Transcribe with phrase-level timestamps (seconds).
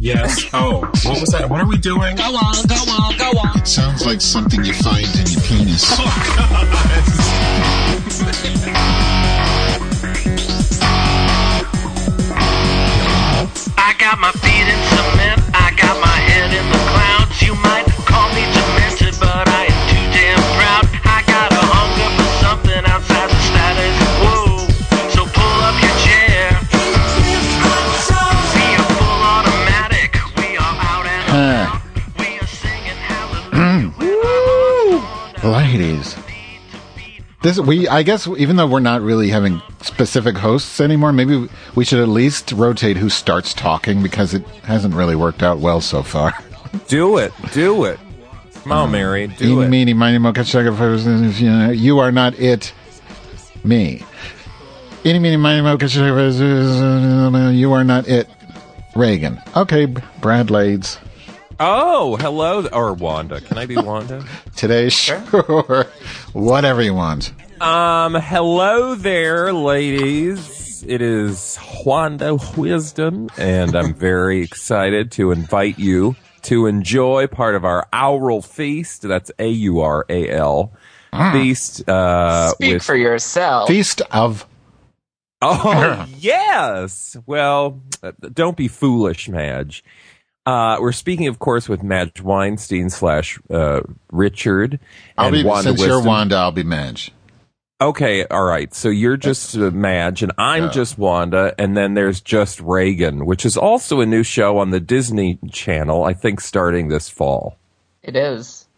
[0.00, 0.44] Yes.
[0.52, 1.50] Oh, what was that?
[1.50, 2.14] What are we doing?
[2.14, 3.58] Go on, go on, go on.
[3.58, 5.84] It Sounds like something you find in your penis.
[13.76, 17.42] I got my feet in cement, I got my head in the clouds.
[17.42, 17.87] You might
[37.40, 41.84] This we I guess even though we're not really having specific hosts anymore, maybe we
[41.84, 46.02] should at least rotate who starts talking because it hasn't really worked out well so
[46.02, 46.32] far.
[46.88, 47.32] Do it.
[47.52, 47.98] Do it.
[48.62, 49.28] Come on, Mary.
[49.28, 49.68] Do it.
[49.68, 51.06] meeny, miny, mo, catch, sucker, first,
[51.40, 52.74] you You are not it.
[53.64, 54.04] Me.
[55.06, 58.28] Eeny, meeny, miny, mo, catch, sucker, first, You are not it.
[58.94, 59.40] Reagan.
[59.56, 59.86] Okay,
[60.20, 60.98] Brad Lades.
[61.60, 62.66] Oh, hello.
[62.72, 63.40] Or Wanda.
[63.40, 64.24] Can I be Wanda?
[64.56, 65.18] Today, sure.
[66.32, 67.32] Whatever you want.
[67.60, 70.84] Um, hello there, ladies.
[70.86, 77.64] It is Wanda Wisdom, and I'm very excited to invite you to enjoy part of
[77.64, 79.02] our Aural Feast.
[79.02, 80.72] That's A U R A L
[81.32, 81.88] feast.
[81.88, 83.68] Uh, Speak with for yourself.
[83.68, 84.46] Feast of.
[85.40, 87.16] Oh, yes.
[87.26, 89.84] Well, uh, don't be foolish, Madge.
[90.48, 94.80] Uh, we're speaking, of course, with Madge Weinstein slash uh, Richard
[95.18, 97.12] I'll and be, Wanda since you're Wanda, I'll be Madge.
[97.82, 98.72] Okay, all right.
[98.72, 103.44] So you're just uh, Madge, and I'm just Wanda, and then there's just Reagan, which
[103.44, 106.04] is also a new show on the Disney Channel.
[106.04, 107.58] I think starting this fall.
[108.02, 108.68] It is.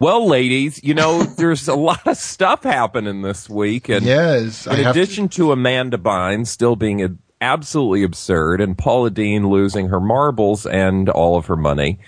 [0.00, 4.66] Well, ladies, you know there's a lot of stuff happening this week, and Yes.
[4.66, 7.10] In have addition to Amanda Bynes still being a,
[7.44, 11.98] absolutely absurd and Paula Deen losing her marbles and all of her money,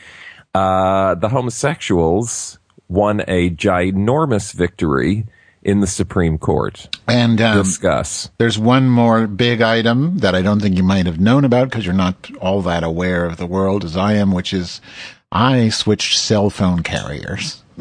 [0.54, 5.26] uh, the homosexuals won a ginormous victory
[5.62, 6.88] in the Supreme Court.
[7.08, 8.30] and um, Discuss.
[8.38, 11.84] there's one more big item that I don't think you might have known about because
[11.84, 14.80] you're not all that aware of the world as I am, which is
[15.32, 17.62] I switched cell phone carriers.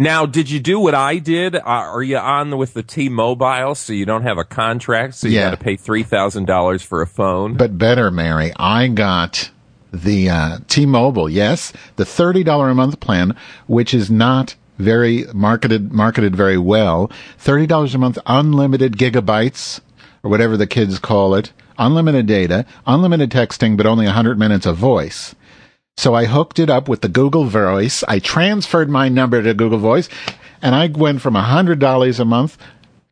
[0.00, 1.54] Now, did you do what I did?
[1.54, 5.34] Uh, are you on with the T-Mobile so you don't have a contract, so you
[5.34, 5.50] Yeah.
[5.50, 7.52] got to pay three thousand dollars for a phone?
[7.52, 9.50] But better, Mary, I got
[9.92, 15.92] the uh, T-Mobile, yes, the thirty dollar a month plan, which is not very marketed
[15.92, 17.10] marketed very well.
[17.36, 19.80] Thirty dollars a month, unlimited gigabytes
[20.22, 24.78] or whatever the kids call it, unlimited data, unlimited texting, but only hundred minutes of
[24.78, 25.34] voice.
[26.00, 28.02] So I hooked it up with the Google Voice.
[28.08, 30.08] I transferred my number to Google Voice,
[30.62, 32.56] and I went from hundred dollars a month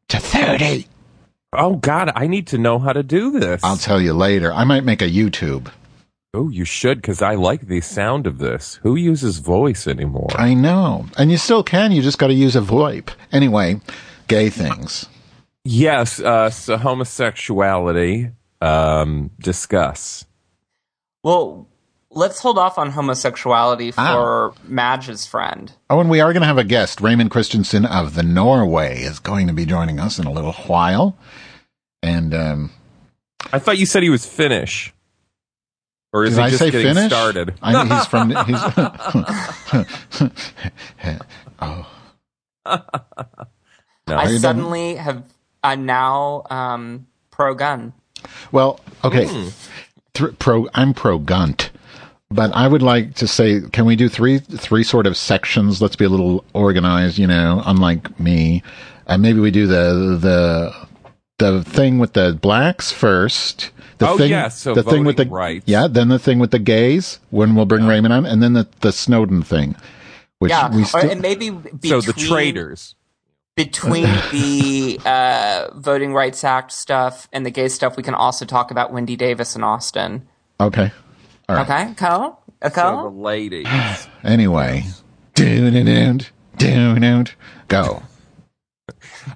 [0.08, 0.86] to thirty.
[1.52, 3.62] oh God, I need to know how to do this.
[3.62, 4.50] I'll tell you later.
[4.54, 5.70] I might make a YouTube.
[6.32, 8.76] Oh, you should, because I like the sound of this.
[8.82, 10.30] Who uses voice anymore?
[10.34, 11.08] I know.
[11.18, 11.92] And you still can.
[11.92, 13.10] You just got to use a VoIP.
[13.30, 13.82] Anyway,
[14.28, 15.04] gay things.
[15.62, 18.30] yes, uh, so homosexuality.
[18.62, 20.24] Um, discuss.
[21.22, 21.68] Well,
[22.10, 24.14] let's hold off on homosexuality Ah.
[24.14, 25.72] for Madge's friend.
[25.90, 27.00] Oh, and we are going to have a guest.
[27.00, 31.16] Raymond Christensen of the Norway is going to be joining us in a little while.
[32.02, 32.70] And um,
[33.52, 34.92] I thought you said he was Finnish.
[36.12, 37.12] Or is did he I just say getting Finnish?
[37.12, 37.54] started?
[37.60, 38.30] I, he's from.
[38.46, 40.30] He's,
[41.60, 41.86] oh.
[42.66, 42.80] No.
[44.16, 44.38] I you done?
[44.40, 45.22] suddenly have.
[45.62, 47.92] I'm now um, pro gun.
[48.52, 49.26] Well, okay.
[49.26, 49.48] Hmm.
[50.14, 51.68] Thr pro, I'm pro Gunt,
[52.30, 55.80] but I would like to say, can we do three three sort of sections?
[55.80, 57.62] Let's be a little organized, you know.
[57.64, 58.62] Unlike me,
[59.06, 60.88] and maybe we do the the
[61.38, 63.70] the thing with the blacks first.
[63.98, 65.64] The Oh, thing, yes, so the thing with the rights.
[65.66, 68.68] yeah, then the thing with the gays when we'll bring Raymond on, and then the
[68.80, 69.74] the Snowden thing,
[70.38, 72.94] which Yeah, we or- and maybe between, so the traitors.
[73.56, 78.70] between the uh, Voting Rights Act stuff and the gay stuff, we can also talk
[78.70, 80.28] about Wendy Davis in Austin.
[80.60, 80.92] okay.
[81.48, 81.70] All right.
[81.70, 82.42] Okay, cool.
[82.72, 83.66] So the ladies.
[84.24, 84.84] Anyway,
[85.34, 86.20] doon doon
[86.56, 87.26] doon doon
[87.68, 88.02] go.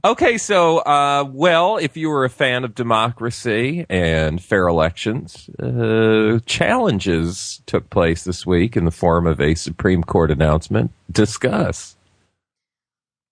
[0.05, 6.41] Okay, so, uh, well, if you were a fan of democracy and fair elections, uh,
[6.47, 10.91] challenges took place this week in the form of a Supreme Court announcement.
[11.11, 11.97] Discuss.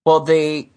[0.04, 0.70] Well, they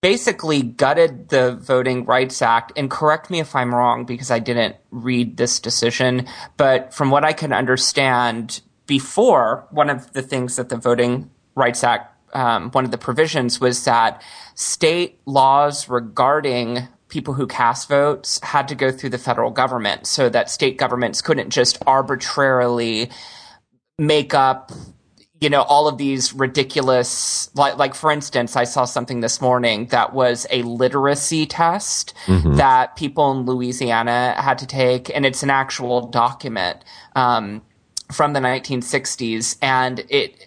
[0.00, 4.76] basically gutted the Voting Rights Act, and correct me if I'm wrong because I didn't
[4.90, 6.26] read this decision,
[6.56, 11.82] but from what I can understand, before one of the things that the Voting Rights
[11.82, 14.22] Act, um, one of the provisions was that
[14.54, 20.28] state laws regarding people who cast votes had to go through the federal government so
[20.28, 23.10] that state governments couldn't just arbitrarily
[23.98, 24.70] make up
[25.40, 29.86] you know all of these ridiculous like like for instance i saw something this morning
[29.86, 32.14] that was a literacy test
[32.56, 36.84] that people in louisiana had to take and it's an actual document
[37.14, 37.62] um,
[38.12, 40.46] from the 1960s and it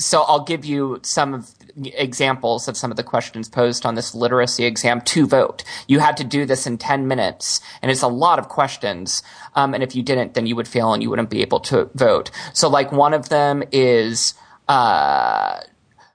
[0.00, 4.14] so I'll give you some of examples of some of the questions posed on this
[4.14, 5.64] literacy exam to vote.
[5.86, 9.22] You had to do this in 10 minutes, and it's a lot of questions.
[9.54, 11.90] Um, and if you didn't, then you would fail and you wouldn't be able to
[11.94, 12.30] vote.
[12.52, 14.34] So, like, one of them is
[14.68, 15.60] uh,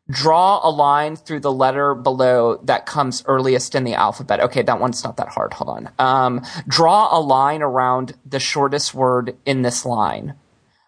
[0.10, 4.39] draw a line through the letter below that comes earliest in the alphabet.
[4.42, 5.54] Okay, that one's not that hard.
[5.54, 5.89] Hold on.
[6.00, 10.36] Um, draw a line around the shortest word in this line.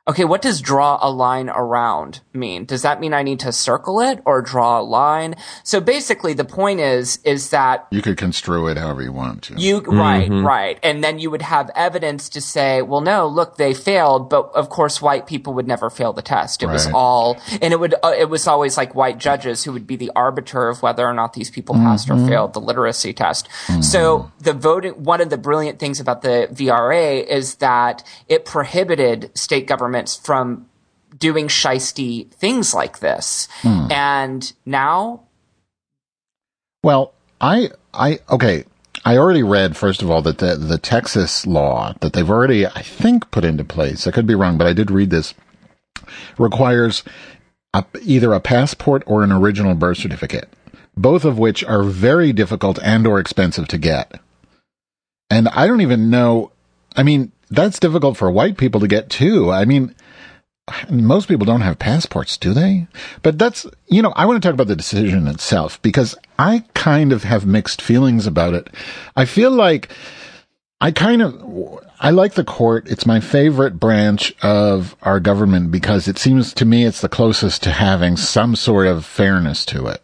[0.08, 2.66] Okay, what does draw a line around mean?
[2.66, 5.34] Does that mean I need to circle it or draw a line?
[5.64, 9.56] So basically the point is, is that You could construe it however you want to.
[9.56, 10.46] you, right, mm-hmm.
[10.46, 10.80] right.
[10.84, 14.70] And then you would have evidence to say, well, no, look, they failed, but of
[14.70, 16.62] course white people would never fail the test.
[16.62, 19.88] It was all, and it would, uh, it was always like white judges who would
[19.88, 22.28] be the arbiter of whether or not these people passed or mm-hmm.
[22.28, 23.50] failed the literacy test.
[23.66, 23.82] Mm-hmm.
[23.82, 29.36] So the voting, one of the brilliant things about the VRA is that it prohibited
[29.36, 30.68] state governments from
[31.18, 33.48] doing shisty things like this.
[33.62, 33.88] Hmm.
[33.92, 35.22] And now
[36.84, 38.66] Well, I, I, okay.
[39.06, 42.82] I already read, first of all, that the, the Texas law that they've already, I
[42.82, 45.36] think, put into place, I could be wrong, but I did read this,
[46.38, 47.04] requires
[47.74, 50.50] a, either a passport or an original birth certificate,
[50.98, 54.20] both of which are very difficult and or expensive to get.
[55.30, 56.52] And I don't even know,
[56.96, 59.52] I mean, that's difficult for white people to get too.
[59.52, 59.96] I mean,
[60.90, 62.88] most people don't have passports, do they?
[63.22, 67.12] But that's, you know, I want to talk about the decision itself because I kind
[67.12, 68.70] of have mixed feelings about it.
[69.16, 69.90] I feel like
[70.82, 72.88] I kind of, I like the court.
[72.90, 77.64] It's my favorite branch of our government because it seems to me it's the closest
[77.64, 80.02] to having some sort of fairness to it.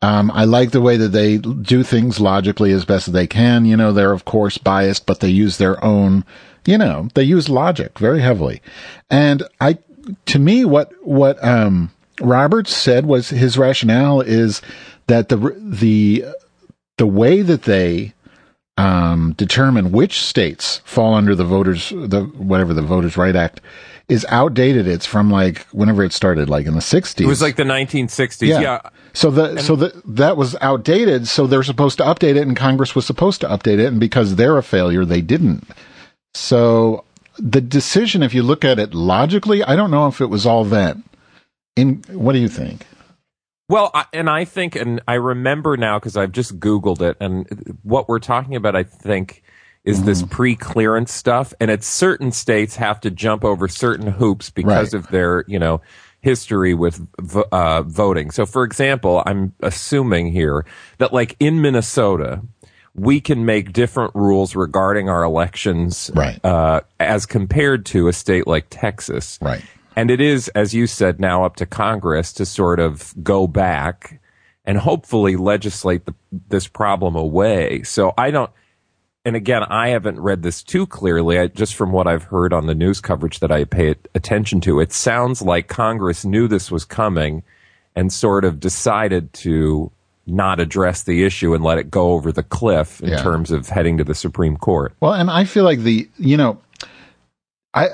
[0.00, 3.64] Um, I like the way that they do things logically as best as they can.
[3.66, 6.24] You know, they're of course biased, but they use their own,
[6.68, 8.60] you know, they use logic very heavily.
[9.08, 9.78] And I,
[10.26, 14.60] to me, what, what, um, Roberts said was his rationale is
[15.06, 16.26] that the, the,
[16.98, 18.12] the way that they,
[18.76, 23.62] um, determine which states fall under the voters, the, whatever the Voters' Right Act
[24.08, 24.86] is outdated.
[24.86, 27.22] It's from like whenever it started, like in the 60s.
[27.22, 28.46] It was like the 1960s.
[28.46, 28.80] Yeah.
[29.14, 31.26] So the so the that was outdated.
[31.26, 34.36] So they're supposed to update it, and Congress was supposed to update it, and because
[34.36, 35.66] they're a failure, they didn't.
[36.34, 37.04] So
[37.38, 40.64] the decision, if you look at it logically, I don't know if it was all
[40.64, 40.96] that.
[41.76, 42.86] In what do you think?
[43.68, 47.78] Well, I, and I think, and I remember now because I've just Googled it, and
[47.82, 49.42] what we're talking about, I think,
[49.84, 50.30] is this Mm-hmm.
[50.30, 55.00] pre-clearance stuff, and it's certain states have to jump over certain hoops because Right.
[55.04, 55.80] of their, you know,
[56.20, 57.06] history with
[57.52, 58.30] uh, voting.
[58.30, 60.64] So, for example, I'm assuming here
[60.98, 62.42] that, like in Minnesota,
[62.98, 66.42] we can make different rules regarding our elections, Right.
[66.44, 69.62] Uh, as compared to a state like Texas, Right.
[69.96, 74.20] and it is, as you said, now up to Congress to sort of go back
[74.64, 76.14] and hopefully legislate the,
[76.48, 77.82] this problem away.
[77.84, 78.50] So I don't,
[79.24, 81.38] and again, I haven't read this too clearly.
[81.38, 84.80] I, just from what I've heard on the news coverage that I pay attention to,
[84.80, 87.42] it sounds like Congress knew this was coming
[87.96, 89.90] and sort of decided to
[90.28, 93.22] not address the issue and let it go over the cliff in Yeah.
[93.22, 94.94] terms of heading to the Supreme Court.
[95.00, 96.58] Well, and I feel like the you know,
[97.74, 97.88] I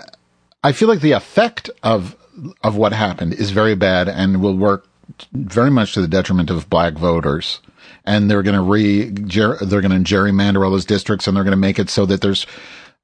[0.63, 2.17] I feel like the effect of
[2.63, 4.87] of what happened is very bad and will work
[5.33, 7.61] very much to the detriment of black voters.
[8.07, 11.45] And they're going to re ger, they're going to gerrymander all those districts, and they're
[11.45, 12.47] going to make it so that there's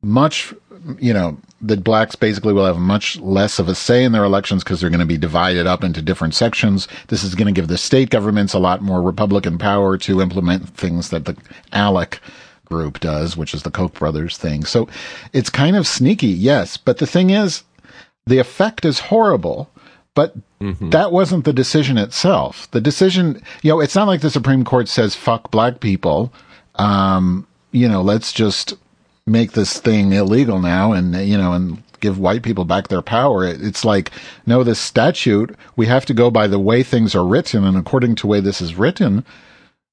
[0.02, 0.52] much,
[0.98, 4.64] you know, that blacks basically will have much less of a say in their elections
[4.64, 6.88] because they're going to be divided up into different sections.
[7.08, 10.70] This is going to give the state governments a lot more Republican power to implement
[10.70, 11.36] things that the
[11.72, 12.18] ALEC
[12.64, 14.64] group does, which is the Koch brothers thing.
[14.64, 14.88] So
[15.32, 16.76] it's kind of sneaky, yes.
[16.76, 17.64] But the thing is,
[18.26, 19.70] the effect is horrible.
[20.14, 20.34] But
[20.90, 22.70] that wasn't the decision itself.
[22.72, 26.32] The decision, you know, it's not like the Supreme Court says fuck black people.
[26.74, 28.74] Um, you know, let's just
[29.30, 33.44] make this thing illegal now and you know and give white people back their power.
[33.44, 34.10] It, it's like
[34.46, 38.16] no, this statute we have to go by the way things are written, and according
[38.16, 39.24] to the way this is written,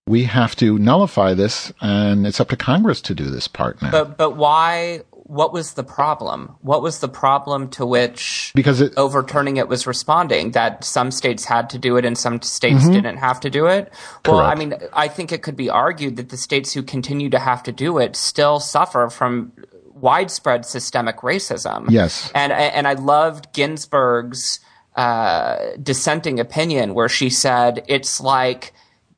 [0.08, 3.92] we have to nullify this, and it's up to Congress to do this part now.
[3.92, 6.56] But but why what was the problem?
[6.62, 11.44] What was the problem to which Because it, overturning it was responding that some states
[11.46, 13.92] had to do it and some states didn't have to do it.
[14.26, 14.70] Well, I Mm-hmm.
[14.70, 17.72] Mean, I think it could be argued that the states who continue to have to
[17.72, 19.52] do it still suffer from
[19.94, 21.90] widespread systemic racism.
[21.90, 22.32] Yes.
[22.34, 24.60] And and I loved Ginsburg's
[24.96, 28.74] uh, dissenting opinion where she said it's like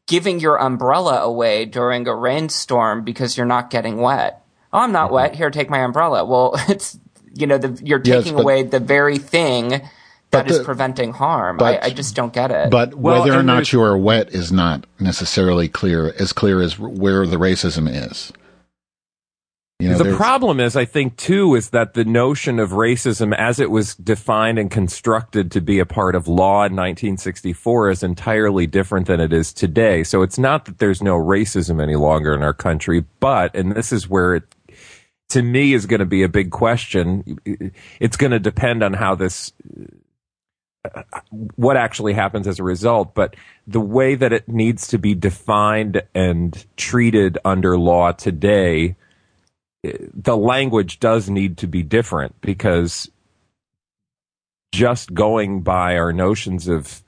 [0.08, 4.44] giving your umbrella away during a rainstorm because you're not getting wet.
[4.72, 5.36] Oh, I'm not wet.
[5.36, 6.26] Here, take my umbrella.
[6.26, 7.00] Well, it's
[7.34, 9.82] you know the, you're Yes, taking but- away the very thing
[10.32, 11.58] that is the- preventing harm.
[11.58, 12.70] but- I, I just don't get it.
[12.70, 16.78] but Well, whether or not you are wet is not necessarily clear, as clear as
[16.78, 18.32] where the racism is.
[19.82, 23.62] You know, the problem is, I think, too, is that the notion of racism as
[23.62, 28.68] it was defined and constructed to be a part of law in 1964 is entirely
[28.68, 30.04] different than it is today.
[30.04, 33.94] So it's not that there's no racism any longer in our country, but, and this
[33.94, 34.54] is where it,
[35.30, 37.40] to me, is going to be a big question.
[38.00, 39.54] It's going to depend on how this,
[40.94, 41.04] uh,
[41.56, 43.36] what actually happens as a result, but
[43.68, 48.96] the way that it needs to be defined and treated under law today
[49.84, 53.10] the language does need to be different because
[54.72, 57.02] just going by our notions of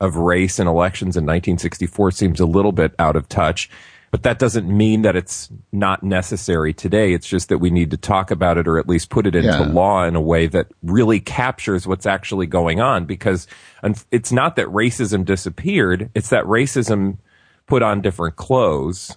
[0.00, 3.68] of race and elections in 1964 seems a little bit out of touch
[4.10, 7.96] but that doesn't mean that it's not necessary today it's just that we need to
[7.96, 9.66] talk about it or at least put it into Yeah.
[9.66, 13.46] law in a way that really captures what's actually going on because
[14.10, 17.18] it's not that racism disappeared it's that racism
[17.66, 19.16] put on different clothes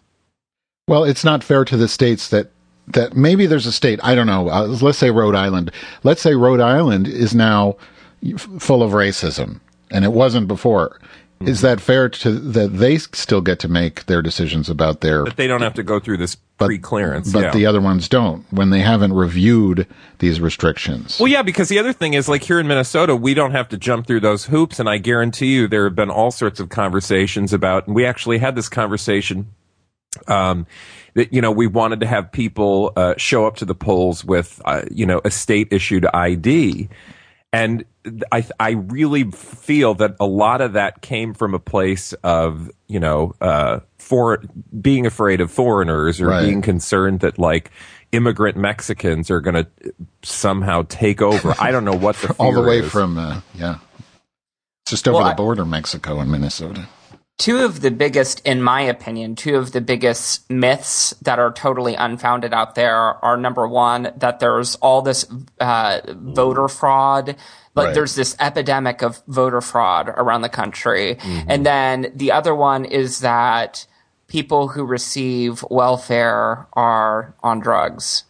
[0.88, 2.52] Well, it's not fair to the states that
[2.88, 4.50] that maybe there's a state I don't know.
[4.50, 5.72] Uh, let's say Rhode Island.
[6.04, 7.78] Let's say Rhode Island is now
[8.28, 11.00] f- full of racism, and it wasn't before.
[11.48, 15.38] Is that fair to that they still get to make their decisions about their but
[15.38, 17.52] they don't have to go through this pre-clearance but yeah.
[17.52, 19.88] the other ones don't when they haven't reviewed
[20.20, 21.20] these restrictions.
[21.20, 23.78] Well, yeah, because the other thing is, like here in Minnesota, we don't have to
[23.78, 27.52] jump through those hoops, and I guarantee you, there have been all sorts of conversations
[27.52, 27.88] about.
[27.88, 29.52] And we actually had this conversation.
[30.28, 30.68] Um,
[31.14, 34.62] that you know, we wanted to have people uh, show up to the polls with,
[34.66, 36.90] uh, you know, a state issued ID,
[37.52, 37.84] and
[38.31, 43.00] I I really feel that a lot of that came from a place of you
[43.00, 44.43] know, uh, for
[44.81, 46.46] being afraid of foreigners or Right.
[46.46, 47.72] being concerned that like
[48.12, 49.67] immigrant Mexicans are going to
[50.24, 51.55] somehow take over.
[51.60, 52.91] I don't know what the all the way is.
[52.91, 53.77] from uh, yeah,
[54.88, 56.88] just over Well, the I- border, Mexico and Minnesota.
[57.42, 61.96] Two of the biggest, in my opinion, two of the biggest myths that are totally
[61.96, 65.26] unfounded out there are number one, that there's all this
[65.60, 67.36] uh, voter fraud.
[67.74, 67.96] Like Right.
[67.96, 71.16] there's this epidemic of voter fraud around the country.
[71.16, 71.50] Mm-hmm.
[71.50, 73.88] And then the other one is that
[74.28, 78.26] people who receive welfare are on drugs.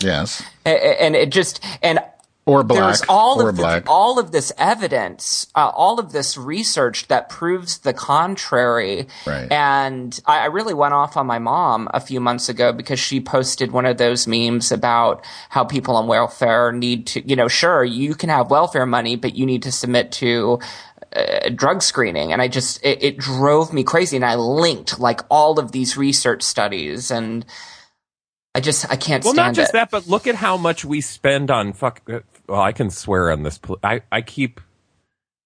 [0.00, 1.98] Yes, And it just, and
[2.48, 3.82] or black, there's all or of black.
[3.82, 9.06] This, all of this evidence, uh, all of this research that proves the contrary.
[9.26, 9.50] Right.
[9.52, 13.20] And I, I really went off on my mom a few months ago because she
[13.20, 17.84] posted one of those memes about how people on welfare need to, you know, sure
[17.84, 20.58] you can have welfare money, but you need to submit to
[21.16, 25.22] uh, drug screening and i just it, it drove me crazy and i linked like
[25.30, 27.46] all of these research studies and
[28.54, 30.84] i just i can't Well, stand not just it that, but look at how much
[30.84, 32.02] we spend on fuck.
[32.48, 33.58] Well, I can swear on this.
[33.58, 34.60] pl- I I keep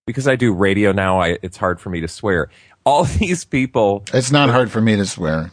[0.07, 1.21] because I do radio now.
[1.21, 2.49] I it's hard for me to swear.
[2.85, 5.51] All these people It's not hard for me to swear.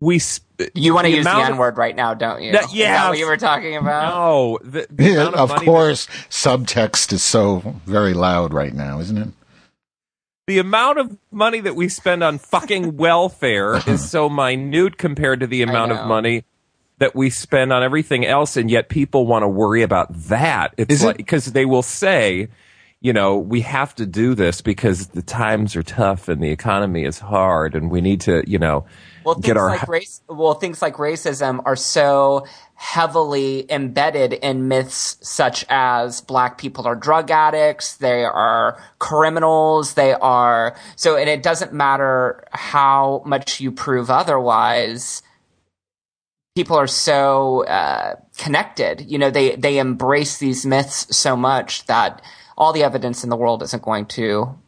[0.00, 0.18] we.
[0.20, 2.52] Sp- You want to use the amount of- N word right now, don't you?
[2.52, 2.94] That- Is yeah.
[2.94, 4.14] that what you were talking about?
[4.14, 8.72] No, the, the Yeah, amount of money that- course, subtext is so very loud right
[8.74, 9.28] now, isn't it?
[10.48, 15.46] the amount of money that we spend on fucking welfare is so minute compared to
[15.48, 16.44] the amount of money
[16.98, 20.74] that we spend on everything else, and yet people want to worry about that.
[20.76, 22.48] It's Is like because they will say,
[23.00, 27.04] you know, we have to do this because the times are tough and the economy
[27.04, 28.86] is hard, and we need to, you know,
[29.24, 30.22] Well, get our like race.
[30.28, 36.96] Well, things like racism are so heavily embedded in myths such as black people are
[36.96, 43.70] drug addicts, they are criminals, they are so, and it doesn't matter how much you
[43.70, 45.22] prove otherwise.
[46.56, 49.02] People are so uh, connected.
[49.08, 52.20] You know, they they embrace these myths so much that
[52.58, 54.58] all the evidence in the world isn't going to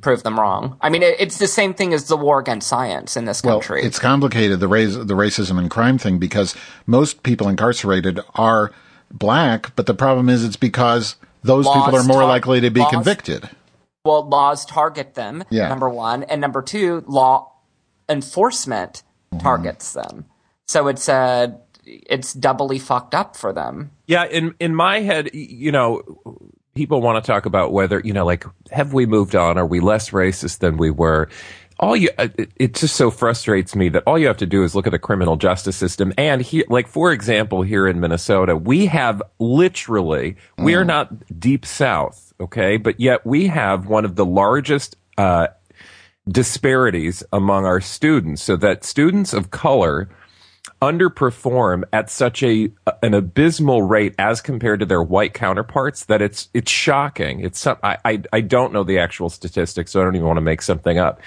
[0.00, 0.78] prove them wrong.
[0.80, 3.56] I mean, it, it's the same thing as the war against science in this Well,
[3.60, 3.82] country.
[3.82, 8.72] it's complicated the race, the racism and crime thing because most people incarcerated are
[9.10, 12.70] black, but the problem is it's because those Laws people are more tar- likely to
[12.70, 13.50] be laws- convicted.
[14.06, 15.44] well, laws target them.
[15.50, 15.68] Yeah.
[15.68, 17.52] Number one, and number two, law
[18.08, 19.02] enforcement
[19.32, 19.44] Mm-hmm.
[19.44, 20.26] targets them.
[20.66, 23.90] So it's a it's doubly fucked up for them.
[24.06, 26.02] Yeah, in in my head, you know,
[26.74, 29.58] people want to talk about whether you know, like, have we moved on?
[29.58, 31.28] Are we less racist than we were?
[31.78, 34.62] All you, uh, it, it just so frustrates me that all you have to do
[34.62, 36.12] is look at the criminal justice system.
[36.16, 41.66] And here, like, for example, here in Minnesota, we have literally, we are not deep
[41.66, 45.48] south, okay, but yet we have one of the largest uh,
[46.28, 50.08] disparities among our students, so that students of color
[50.80, 52.70] underperform at such a
[53.02, 57.40] an abysmal rate as compared to their white counterparts that it's it's shocking.
[57.40, 60.36] It's some, I, I I don't know the actual statistics, so I don't even want
[60.36, 61.20] to make something up,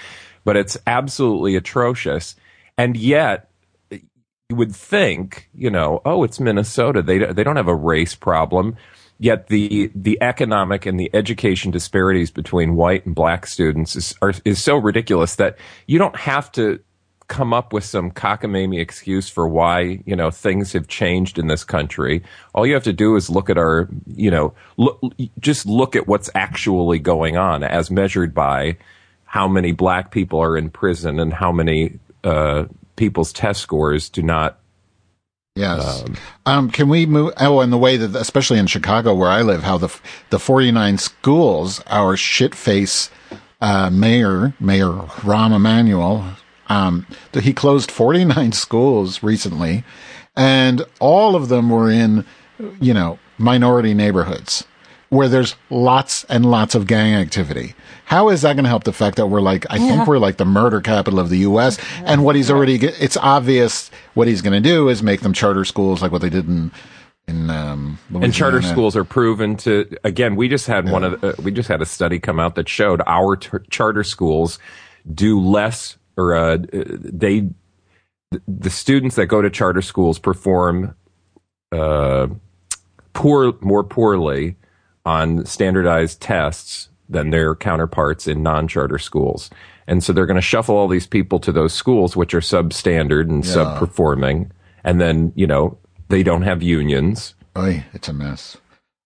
[0.44, 2.34] but it's absolutely atrocious.
[2.78, 3.50] And yet,
[3.90, 7.02] you would think, you know, oh, it's Minnesota.
[7.02, 8.76] They they don't have a race problem.
[9.18, 14.34] Yet the the economic and the education disparities between white and black students is are,
[14.44, 16.80] is so ridiculous that you don't have to
[17.28, 21.64] come up with some cockamamie excuse for why you know things have changed in this
[21.64, 22.22] country.
[22.54, 25.00] All you have to do is look at our you know look,
[25.38, 28.76] just look at what's actually going on as measured by
[29.24, 32.64] how many black people are in prison and how many uh,
[32.96, 34.58] people's test scores do not
[35.56, 36.04] Yes.
[36.44, 37.32] Um, can we move?
[37.38, 39.88] Oh, and the way that, especially in Chicago where I live, how the
[40.28, 43.08] the 49 schools, our shit face
[43.62, 44.92] uh, mayor, Mayor
[45.24, 46.24] Rahm Emanuel,
[46.68, 49.84] um, th- he closed 49 schools recently,
[50.36, 52.24] and all of them were in,
[52.80, 54.64] you know, minority neighborhoods
[55.08, 57.74] where there's lots and lots of gang activity.
[58.06, 60.36] How is that going to help the fact that we're like, I think we're like
[60.36, 61.78] the murder capital of the U.S.
[62.04, 65.64] And what he's already, it's obvious what he's going to do is make them charter
[65.64, 66.72] schools like what they did in,
[67.28, 71.30] in, um, and charter schools are proven to again we just had one of the,
[71.30, 74.60] uh, we just had a study come out that showed our t- charter schools
[75.12, 77.48] do less or uh, they
[78.48, 80.94] the students that go to charter schools perform
[81.72, 82.26] uh,
[83.12, 84.56] poor more poorly
[85.04, 89.48] on standardized tests than their counterparts in non-charter schools.
[89.86, 93.28] And so they're going to shuffle all these people to those schools which are substandard
[93.28, 94.50] and subperforming.
[94.82, 97.34] And then you know they don't have unions.
[97.56, 98.56] Oy, it's a mess.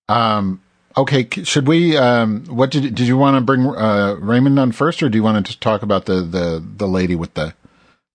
[0.08, 0.60] Um,
[0.96, 1.96] okay, should we?
[1.96, 5.22] Um, what did did you want to bring uh, Raymond on first, or do you
[5.22, 7.54] want to just talk about the the the lady with the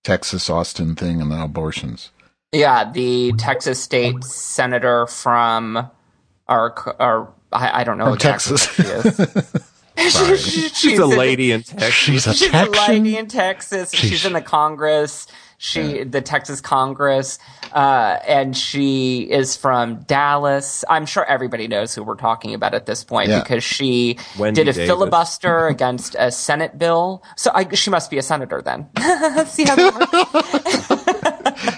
[0.04, 2.10] Texas Austin thing and the abortions?
[2.52, 5.90] Yeah, the Texas state senator from
[6.48, 8.74] our our I, I don't know From exactly Texas.
[8.74, 10.02] she
[10.42, 10.72] is.
[10.76, 13.90] she's a lady in Texas She's a She's a lady in Texas.
[13.92, 15.26] She's, She's- in the Congress.
[15.58, 17.38] She, the Texas Congress,
[17.72, 20.84] uh, and she is from Dallas.
[20.88, 23.40] I'm sure everybody knows who we're talking about at this point Yeah.
[23.42, 24.88] because she Wendy did a Davis.
[24.88, 27.22] filibuster against a Senate bill.
[27.36, 28.88] So I, she must be a senator then.
[29.46, 30.94] See how that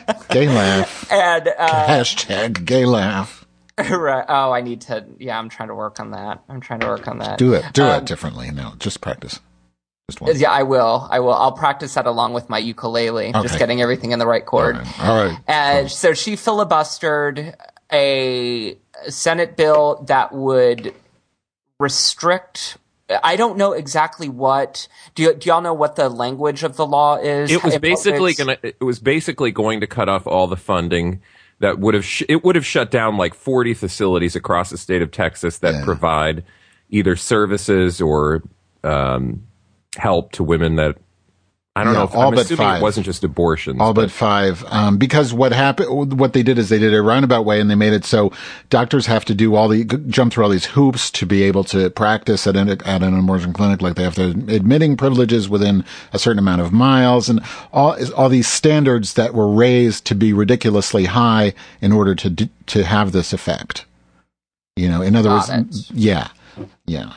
[0.08, 0.28] works?
[0.28, 1.10] Gay laugh.
[1.10, 3.46] And uh, Hashtag gay laugh.
[3.78, 5.06] right, oh, I need to.
[5.18, 6.42] Yeah, I'm trying to work on that.
[6.48, 7.38] I'm trying to work on that.
[7.38, 7.64] Do it.
[7.72, 8.50] Do Um, it differently.
[8.50, 9.40] No, just practice.
[10.10, 10.38] Just one.
[10.38, 11.06] Yeah, I will.
[11.10, 11.34] I will.
[11.34, 14.76] I'll practice that along with my ukulele, just getting everything in the right chord.
[14.78, 15.00] right.
[15.00, 15.38] All right.
[15.46, 17.54] And so she filibustered
[17.92, 20.94] a Senate bill that would
[21.78, 22.78] restrict.
[23.22, 24.88] I don't know exactly what.
[25.14, 27.50] Do, you, do y'all know what the language of the law is?
[27.50, 31.20] it was basically going to it was basically going to cut off all the funding
[31.60, 35.02] that would have sh- it would have shut down like 40 facilities across the state
[35.02, 35.84] of Texas that Yeah.
[35.84, 36.44] provide
[36.90, 38.42] either services or
[38.84, 39.46] um,
[39.96, 40.96] help to women that
[41.76, 42.80] I don't Yeah, know if all I'm but assuming five.
[42.80, 43.80] it wasn't just abortions.
[43.80, 44.64] All but five.
[44.66, 47.76] Um, because what happened, what they did is they did a roundabout way and they
[47.76, 48.32] made it so
[48.68, 51.88] doctors have to do all the, jump through all these hoops to be able to
[51.90, 53.80] practice at an, at an abortion clinic.
[53.80, 57.38] Like they have to admitting privileges within a certain amount of miles and
[57.72, 62.50] all, all these standards that were raised to be ridiculously high in order to, d-
[62.66, 63.84] to have this effect.
[64.74, 65.96] You know, in other Got words, it.
[65.96, 66.28] yeah,
[66.86, 67.12] yeah.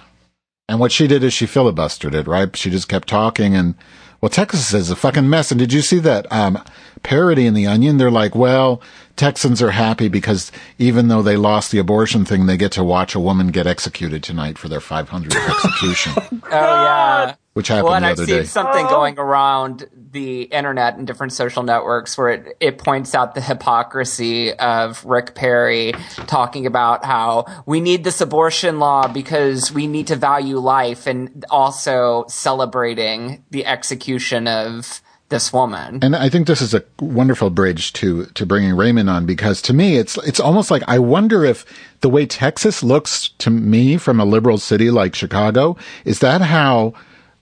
[0.72, 2.56] And what she did is she filibustered it, right?
[2.56, 3.76] She just kept talking and,
[4.22, 5.52] well, Texas is a fucking mess.
[5.52, 6.64] And did you see that, um,
[7.04, 7.98] parody in The Onion?
[7.98, 8.82] They're like, well,
[9.15, 13.15] Texans are happy because even though they lost the abortion thing, they get to watch
[13.15, 17.36] a woman get executed tonight for their 500th execution, oh, oh yeah.
[17.54, 18.89] which happened Well, and the I've other seen something oh.
[18.89, 24.54] going around the internet and different social networks where it, it points out the hypocrisy
[24.54, 25.93] of Rick Perry
[26.28, 31.45] talking about how we need this abortion law because we need to value life and
[31.50, 36.00] also celebrating the execution of this woman.
[36.04, 39.74] And I think this is a wonderful bridge to to bringing Raymond on because to
[39.74, 41.65] me it's it's almost like I wonder if
[42.02, 46.94] the way Texas looks to me from a liberal city like Chicago is that how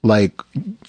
[0.03, 0.41] like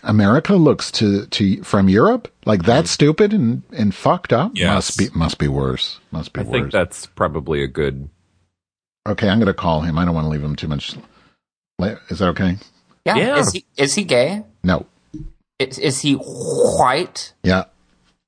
[0.04, 2.32] America looks to to from Europe.
[2.46, 2.94] Like that's hmm.
[2.94, 4.52] stupid and and fucked up.
[4.54, 4.96] Yes.
[4.96, 5.98] Must be must be worse.
[6.12, 6.52] Must be I worse.
[6.52, 8.08] think that's probably a good.
[9.08, 9.98] okay, I'm gonna call him.
[9.98, 10.94] I don't want to leave him too much.
[12.08, 12.58] Is that okay?
[13.04, 13.16] Yeah.
[13.16, 13.38] Yeah.
[13.38, 14.44] Is he is he gay?
[14.62, 14.86] No.
[15.60, 17.34] Is, is he white?
[17.42, 17.64] Yeah,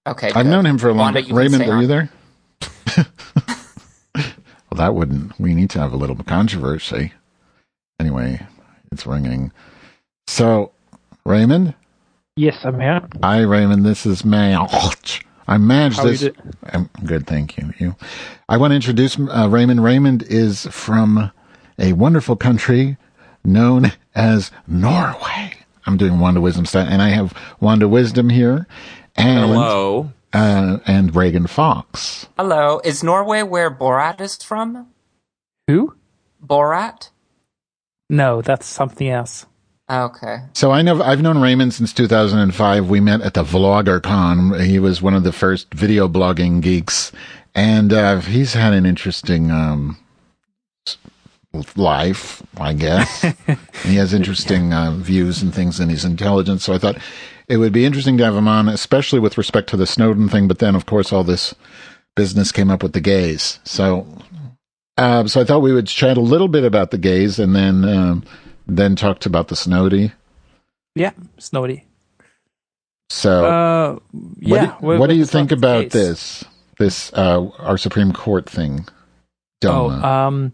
[0.06, 0.28] Okay.
[0.28, 0.46] I've good.
[0.50, 1.14] known him for a long.
[1.14, 1.80] Wanda, you can Raymond, are on.
[1.80, 2.10] you there?
[4.16, 4.26] well,
[4.76, 5.38] that wouldn't.
[5.40, 7.12] We need to have a little controversy.
[7.98, 8.46] Anyway,
[8.90, 9.50] it's ringing.
[10.26, 10.72] So,
[11.24, 11.74] Raymond.
[12.36, 13.00] Yes, I'm here.
[13.22, 13.84] Hi, Raymond.
[13.86, 15.24] This is Madge.
[15.48, 16.20] I managed How this.
[16.20, 16.34] do-
[16.72, 17.72] I'm good, thank you.
[17.78, 17.96] You.
[18.48, 19.82] I want to introduce uh, Raymond.
[19.82, 21.30] Raymond is from
[21.78, 22.96] a wonderful country
[23.44, 25.54] known as Norway.
[25.86, 28.66] I'm doing Wanda Wisdom stuff, and I have Wanda Wisdom here,
[29.16, 30.12] and Hello.
[30.32, 32.28] uh, and Reagan Fox.
[32.38, 32.80] Hello.
[32.84, 34.88] Is Norway where Borat is from?
[35.68, 35.94] Who?
[36.44, 37.10] Borat?
[38.10, 39.46] No, that's something else.
[39.90, 40.38] Okay.
[40.54, 42.88] So I know I've known Raymond since 2005.
[42.88, 44.64] We met at the VloggerCon.
[44.64, 47.12] He was one of the first video blogging geeks,
[47.54, 50.01] and uh, he's had an interesting um, s-
[51.76, 53.22] life, I guess.
[53.84, 56.60] he has interesting uh, views and things, and he's intelligent.
[56.60, 56.98] So I thought
[57.48, 60.48] it would be interesting to have him on, especially with respect to the Snowden thing.
[60.48, 61.54] But then, of course, all this
[62.16, 63.58] business came up with the gays.
[63.64, 64.06] So,
[64.96, 67.84] uh, so I thought we would chat a little bit about the gays, and then
[67.84, 68.24] um,
[68.66, 70.12] then talked about the Snowdy.
[70.94, 71.84] Yeah, Snowdy.
[73.10, 74.02] So, Uh, what,
[74.40, 74.66] yeah.
[74.80, 75.92] do, we- what do you think about case.
[75.92, 76.44] this?
[76.78, 78.86] This uh, our Supreme Court thing,
[79.64, 80.52] Oh, um,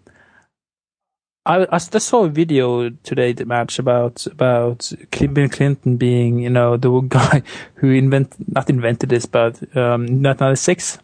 [1.48, 4.92] I, I saw a video today that match about about
[5.32, 7.42] Bill Clinton being you know the guy
[7.76, 10.98] who invent not invented this but um 1996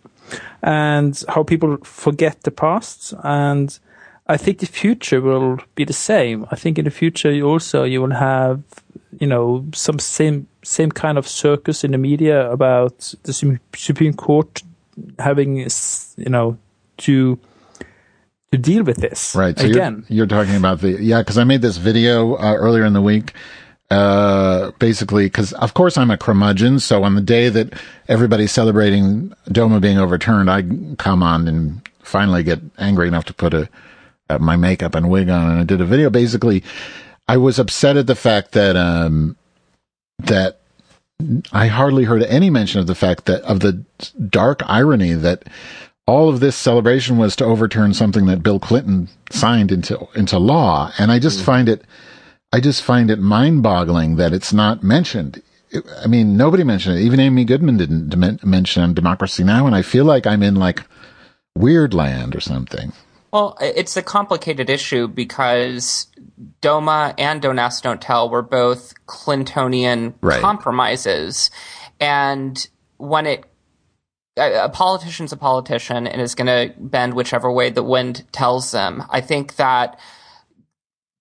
[0.63, 3.79] and how people forget the past and
[4.27, 6.47] I think the future will be the same.
[6.51, 8.63] I think in the future you also you will have
[9.19, 14.63] you know some same same kind of circus in the media about the Supreme Court
[15.19, 16.59] having you know
[16.99, 17.39] to
[18.57, 19.59] to deal with this right.
[19.59, 20.05] So again.
[20.09, 23.03] You're, you're talking about the yeah, because I made this video uh, earlier in the
[23.03, 23.33] week.
[23.91, 27.75] Uh, basically, because of course I'm a curmudgeon, so on the day that
[28.09, 30.63] everybody's celebrating Doma being overturned, I
[30.97, 33.69] come on and finally get angry enough to put a
[34.31, 36.09] uh, my makeup and wig on, and I did a video.
[36.11, 36.65] Basically,
[37.29, 39.37] I was upset at the fact that um
[40.19, 40.61] that
[41.53, 43.85] I hardly heard any mention of the fact that of the
[44.29, 45.45] dark irony that
[46.07, 50.93] all of this celebration was to overturn something that Bill Clinton signed into into law,
[50.99, 51.45] and I just mm.
[51.45, 51.83] find it,
[52.53, 55.43] I just find it mind-boggling that it's not mentioned.
[55.71, 57.03] It- I mean, nobody mentioned it.
[57.03, 60.83] Even Amy Goodman didn't dem- mention Democracy Now, and I feel like I'm in like
[61.57, 62.93] weird land or something.
[63.33, 66.07] Well, it's a complicated issue because
[66.61, 70.41] DOMA and Don't Ask, Don't Tell were both Clintonian Right.
[70.41, 71.51] compromises.
[71.99, 72.65] And
[72.99, 73.45] when it,
[74.37, 79.03] a, politician's a politician and is going to bend whichever way the wind tells them.
[79.11, 79.99] I think that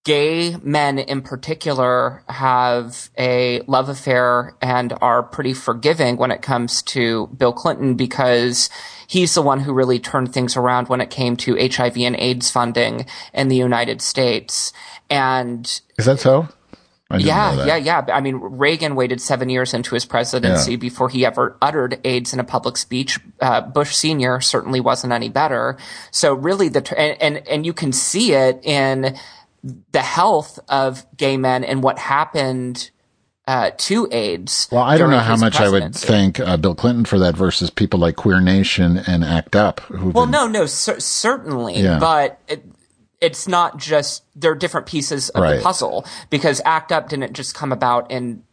[0.04, 6.82] gay men in particular have a love affair and are pretty forgiving when it comes
[6.82, 8.70] to Bill Clinton because
[9.08, 12.52] he's the one who really turned things around when it came to HIV and AIDS
[12.52, 14.74] funding in the United States.
[15.10, 15.66] And
[15.98, 16.50] Is that so?
[17.12, 17.34] I didn't know
[17.66, 17.76] yeah, yeah,
[18.08, 18.16] yeah.
[18.16, 20.78] I mean, Reagan waited seven years into his presidency Yeah.
[20.78, 23.20] before he ever uttered AIDS in a public speech.
[23.40, 25.78] Uh, Bush Senior certainly wasn't any better.
[26.12, 29.16] So really, the tr- and, and and you can see it in
[29.92, 32.90] the health of gay men and what happened
[33.46, 34.70] uh, to AIDS.
[34.72, 37.70] Well, I don't know how much I would thank uh, Bill Clinton for that versus
[37.70, 39.80] people like Queer Nation and ACT UP.
[39.82, 42.00] Who Well, no, no, cer- certainly, Yeah.
[42.00, 42.64] but it,
[43.24, 45.56] it's not just they're different pieces of Right.
[45.58, 48.44] the puzzle because ACT UP didn't just come about in.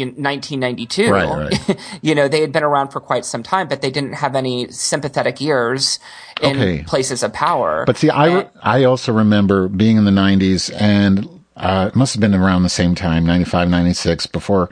[0.00, 1.78] In 1992, Right, right.
[2.02, 4.70] you know, they had been around for quite some time, but they didn't have any
[4.70, 5.98] sympathetic ears
[6.40, 6.84] in Okay.
[6.84, 7.82] places of power.
[7.84, 12.14] But see, I, And- I also remember being in the 90s, and uh, it must
[12.14, 14.70] have been around the same time, 95, 96, before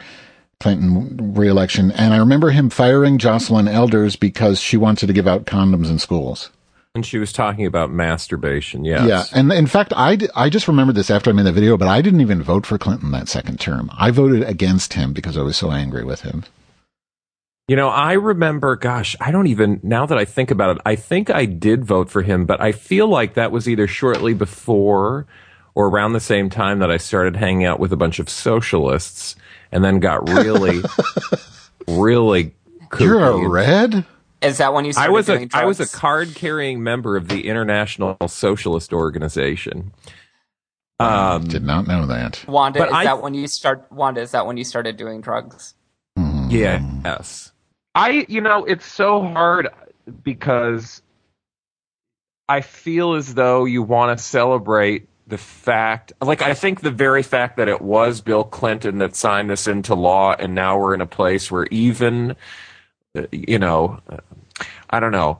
[0.61, 1.91] Clinton reelection.
[1.91, 5.99] And I remember him firing Joycelyn Elders because she wanted to give out condoms in
[5.99, 6.51] schools.
[6.97, 8.87] And she was talking about masturbation.
[8.87, 9.07] Yes.
[9.07, 9.39] Yeah.
[9.39, 11.89] And in fact, I, d- I just remembered this after I made the video, but
[11.89, 13.91] I didn't even vote for Clinton that second term.
[13.99, 16.45] I voted against him because I was so angry with him.
[17.69, 20.97] You know, I remember, gosh, I don't even, now that I think about it, I
[20.97, 25.27] think I did vote for him, but I feel like that was either shortly before
[25.75, 29.37] or around the same time that I started hanging out with a bunch of socialists
[29.71, 30.81] and then got really,
[31.89, 32.55] really
[32.99, 34.07] You're a red?
[34.43, 37.17] Is that when you I started was a doing I was a card carrying member
[37.17, 39.93] of the International Socialist Organization.
[40.99, 42.43] Um, Did not know that.
[42.49, 43.87] Wanda, But is I- that when you start?
[43.91, 45.75] Wanda, is that when you started doing drugs?
[46.49, 47.53] yeah, yes.
[47.95, 49.69] I, you know, it's so hard
[50.23, 51.03] because
[52.49, 57.23] I feel as though you want to celebrate the fact, like, I think the very
[57.23, 61.01] fact that it was Bill Clinton that signed this into law, and now we're in
[61.01, 62.37] a place where even,
[63.19, 63.99] uh, you know,
[64.97, 65.39] I don't know,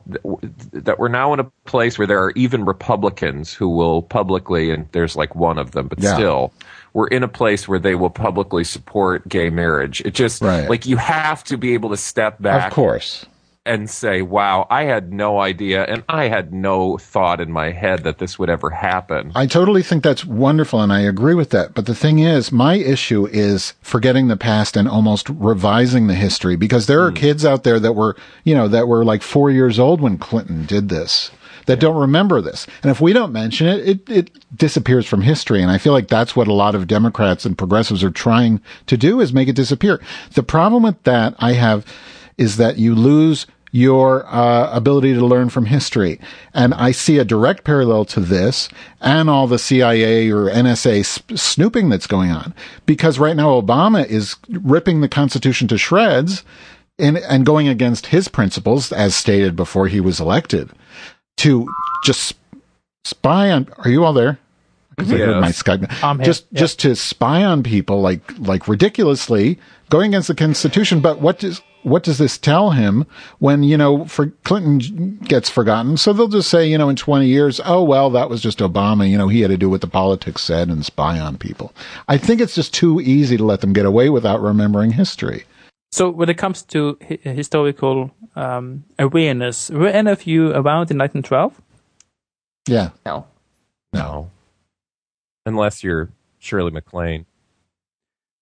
[0.73, 4.87] that we're now in a place where there are even Republicans who will publicly, and
[4.93, 6.15] there's like one of them, but Yeah.
[6.15, 6.53] still,
[6.93, 10.03] we're in a place where they will publicly support gay marriage.
[10.05, 10.69] It just, Right.
[10.69, 13.25] like, you have to be able to step back Of course.
[13.67, 18.05] And say, wow, I had no idea, and I had no thought in my head
[18.05, 19.33] that this would ever happen.
[19.35, 21.75] I totally think that's wonderful and I agree with that.
[21.75, 26.57] But the thing is, my issue is forgetting the past and almost revising the history
[26.57, 27.17] because there are hmm.
[27.17, 30.65] kids out there that were, you know, that were like four years old when Clinton
[30.67, 31.31] did this
[31.67, 32.67] that don't remember this.
[32.83, 35.63] And if we don't mention it, it, it disappears from history.
[35.63, 38.97] And I feel like that's what a lot of Democrats and progressives are trying to
[38.97, 40.01] do is make it disappear.
[40.35, 41.85] The problem with that I have
[42.39, 46.21] is that you lose your uh, ability to learn from history.
[46.55, 48.69] And I see a direct parallel to this
[49.01, 52.55] and all the CIA or NSA sp- snooping that's going on.
[52.87, 56.45] Because right now Obama is ripping the Constitution to shreds
[56.99, 60.71] and, and going against his principles, as stated before he was elected,
[61.39, 61.67] to
[62.05, 62.35] just
[63.05, 63.69] spy on.
[63.79, 64.39] Are you all there?
[64.97, 66.03] Because I heard my Skype.
[66.03, 66.23] I'm.
[66.23, 66.61] Just Yeah.
[66.61, 69.59] just to spy on people like like ridiculously
[69.91, 71.01] going against the Constitution.
[71.01, 73.07] But what does what does this tell him
[73.39, 75.97] when you know for Clinton gets forgotten?
[75.99, 79.09] So they'll just say you know in twenty years, oh well, that was just Obama.
[79.09, 81.73] You know he had to do what the politics said and spy on people.
[82.09, 85.45] I think it's just too easy to let them get away without remembering history.
[85.93, 90.99] So when it comes to hi- historical um, awareness, were any of you around in
[90.99, 91.61] 1912?
[92.69, 92.91] Yeah.
[93.07, 93.27] No.
[93.93, 94.31] No.
[95.47, 97.27] Unless you're Shirley MacLaine.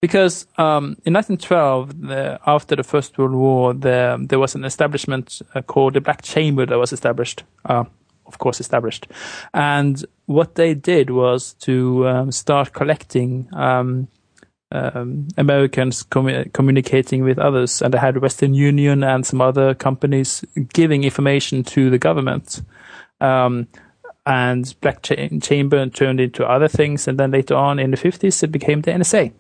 [0.01, 5.41] Because um, in 1912, the, after the First World War, the, there was an establishment
[5.55, 7.85] uh, called the Black Chamber that was established, uh,
[8.27, 9.07] of course, established.
[9.55, 14.09] And what they did was to um, start collecting um,
[14.73, 20.45] um, Americans commu- communicating with others, and they had Western Union and some other companies
[20.75, 22.61] giving information to the government.
[23.21, 23.69] Um,
[24.27, 28.43] and Black Cha- Chamber turned into other things, and then later on in the 50s,
[28.43, 29.33] it became the NSA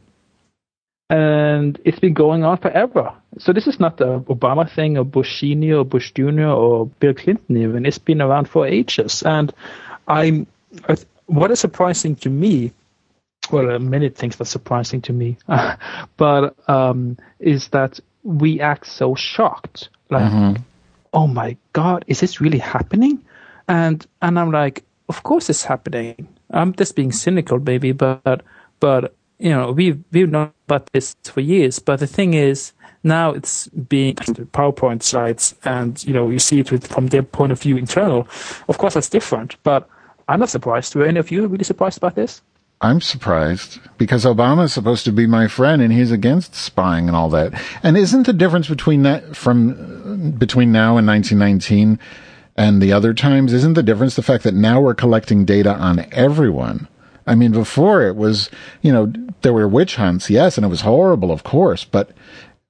[1.10, 3.12] and it's been going on forever.
[3.38, 7.14] So this is not the Obama thing or Bush Senior or Bush Junior or Bill
[7.14, 7.84] Clinton even.
[7.86, 9.22] It's been around for ages.
[9.22, 9.52] And
[10.08, 10.46] I'm
[11.26, 12.72] what is surprising to me.
[13.50, 15.36] Well, many things are surprising to me,
[16.16, 20.32] but um, is that we act so shocked, like,
[21.12, 23.22] "Oh my God, is this really happening?"
[23.68, 28.42] And and I'm like, "Of course it's happening." I'm just being cynical, baby, but
[28.80, 32.72] but you know we've we've known about this for years but the thing is
[33.02, 37.52] now it's being powerpoint slides and you know you see it with, from their point
[37.52, 38.26] of view internal
[38.68, 39.88] of course that's different but
[40.28, 42.42] i'm not surprised were any of you really surprised about this
[42.80, 47.16] I'm surprised because Obama is supposed to be my friend and he's against spying and
[47.16, 47.54] all that.
[47.82, 51.98] And isn't the difference between that from between now and 1919
[52.56, 56.06] and the other times isn't the difference the fact that now we're collecting data on
[56.12, 56.88] everyone?
[57.26, 58.50] I mean, before it was,
[58.82, 59.12] you know,
[59.42, 62.10] there were witch hunts, yes, and it was horrible, of course, but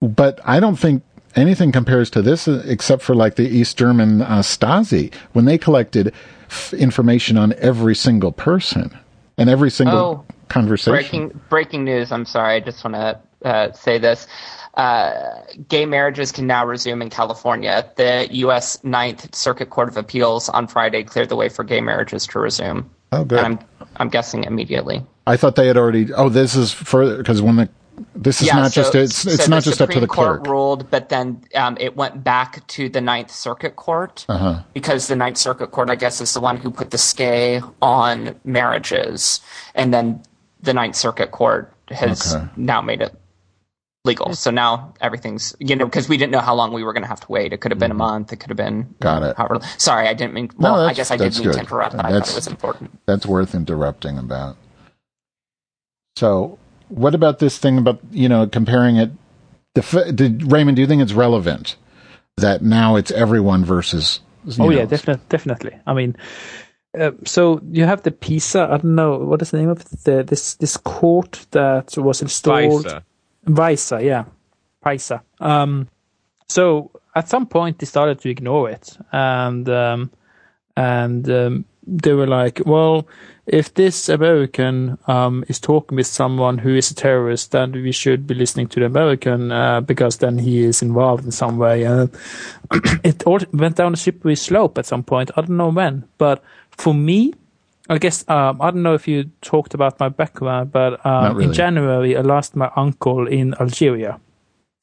[0.01, 1.03] but I don't think
[1.35, 5.59] anything compares to this uh, except for like the East German uh, Stasi when they
[5.59, 6.13] collected
[6.49, 8.97] f- information on every single person
[9.39, 9.97] and every single
[10.29, 10.93] Oh, conversation.
[10.93, 12.13] Breaking breaking news.
[12.13, 12.55] I'm sorry.
[12.55, 14.27] I just want to uh, say this.
[14.77, 17.89] Uh, gay marriages can now resume in California.
[17.97, 18.83] The U.S.
[18.83, 22.91] Ninth Circuit Court of Appeals on Friday cleared the way for gay marriages to resume.
[23.13, 23.39] Oh, good.
[23.39, 25.05] And I'm I'm guessing immediately.
[25.27, 26.13] I thought they had already.
[26.13, 27.69] Oh, this is further because when the
[28.17, 30.47] this is not so- just it's it's so not just up to the Court clerk.
[30.49, 34.61] ruled, but then um, it went back to the Ninth Circuit Court Uh-huh.
[34.73, 38.35] because the Ninth Circuit Court, I guess, is the one who put the stay on
[38.45, 39.41] marriages,
[39.77, 40.21] and then
[40.61, 42.45] the Ninth Circuit Court has Okay.
[42.57, 43.15] now made it
[44.05, 44.35] legal.
[44.35, 47.09] So now everything's you know because we didn't know how long we were going to
[47.09, 47.53] have to wait.
[47.53, 48.33] It could have been a month.
[48.33, 48.93] It could have been Mm-hmm.
[49.01, 49.37] Got it.
[49.37, 50.51] However, sorry, I didn't mean.
[50.57, 52.47] Well, I guess I did that's mean to interrupt, but I thought That's- it was
[52.47, 52.99] important.
[53.07, 54.57] That's worth interrupting about.
[56.17, 59.11] So, what about this thing about you know comparing it?
[59.75, 61.77] The, did, Raymond, do you think it's relevant
[62.37, 64.21] that now it's everyone versus?
[64.45, 66.15] you oh know, yeah definitely definitely i mean
[66.99, 68.63] uh, so you have the PISA.
[68.71, 69.85] I don't know what is the name of?
[70.05, 72.87] The, this this court that was installed.
[72.87, 73.03] FISA.
[73.47, 74.25] Visa, yeah,
[74.87, 75.23] Visa.
[75.41, 75.89] Um,
[76.49, 80.11] so at some point they started to ignore it, and um,
[80.77, 83.07] and um, they were like, well,
[83.47, 88.27] if this American um, is talking with someone who is a terrorist, then we should
[88.27, 91.85] be listening to the American uh, because then he is involved in some way.
[91.85, 92.11] And
[93.05, 95.31] it all went down a slippery slope at some point.
[95.37, 97.35] I don't know when, but for me,
[97.89, 101.45] I guess um, I don't know if you talked about my background, but um, really.
[101.45, 104.21] in January I lost my uncle in Algeria.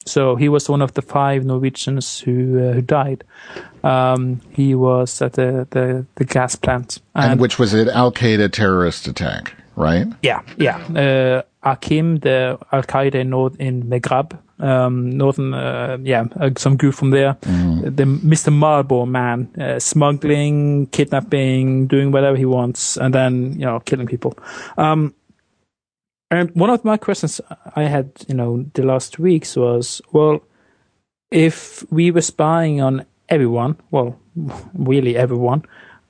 [0.06, 3.24] So he was one of the five Norwegians who uh, who died.
[3.84, 8.52] Um, he was at the, the, the gas plant, and which was an Al Qaeda
[8.52, 10.06] terrorist attack, right?
[10.22, 10.78] yeah, yeah.
[10.78, 16.76] Uh, AQIM, the Al Qaeda in, North, in Maghreb, um, northern, uh, yeah, uh, some
[16.76, 17.36] group from there.
[17.42, 18.52] The Mr.
[18.52, 24.38] Marlboro man, uh, smuggling, kidnapping, doing whatever he wants, and then you know killing people.
[24.78, 25.14] Um,
[26.30, 27.42] and one of my questions
[27.76, 30.40] I had, you know, the last weeks was, well,
[31.30, 34.18] if we were spying on everyone, well,
[34.74, 35.64] really everyone,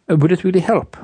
[0.08, 0.96] uh, would it really help?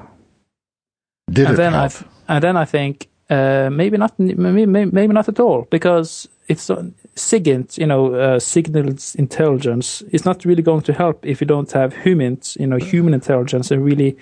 [1.30, 1.92] Did and it then help?
[2.28, 6.70] I and then I think uh, maybe not maybe, maybe not at all because it's
[7.18, 11.70] SIGINT, you know, uh, signals intelligence is not really going to help if you don't
[11.72, 14.16] have humans, you know, human intelligence and really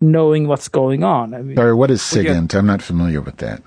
[0.00, 1.34] knowing what's going on.
[1.34, 2.00] I mean, Sorry, what is.
[2.00, 2.54] SIGINT?
[2.54, 3.62] I'm not familiar with that.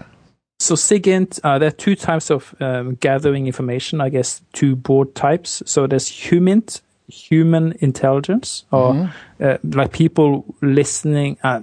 [0.60, 4.02] so SIGINT, uh, there are two types of um, gathering information.
[4.02, 5.62] I guess two broad types.
[5.66, 6.64] So there's human,
[7.08, 11.38] human intelligence, or uh, like people listening.
[11.44, 11.62] Uh,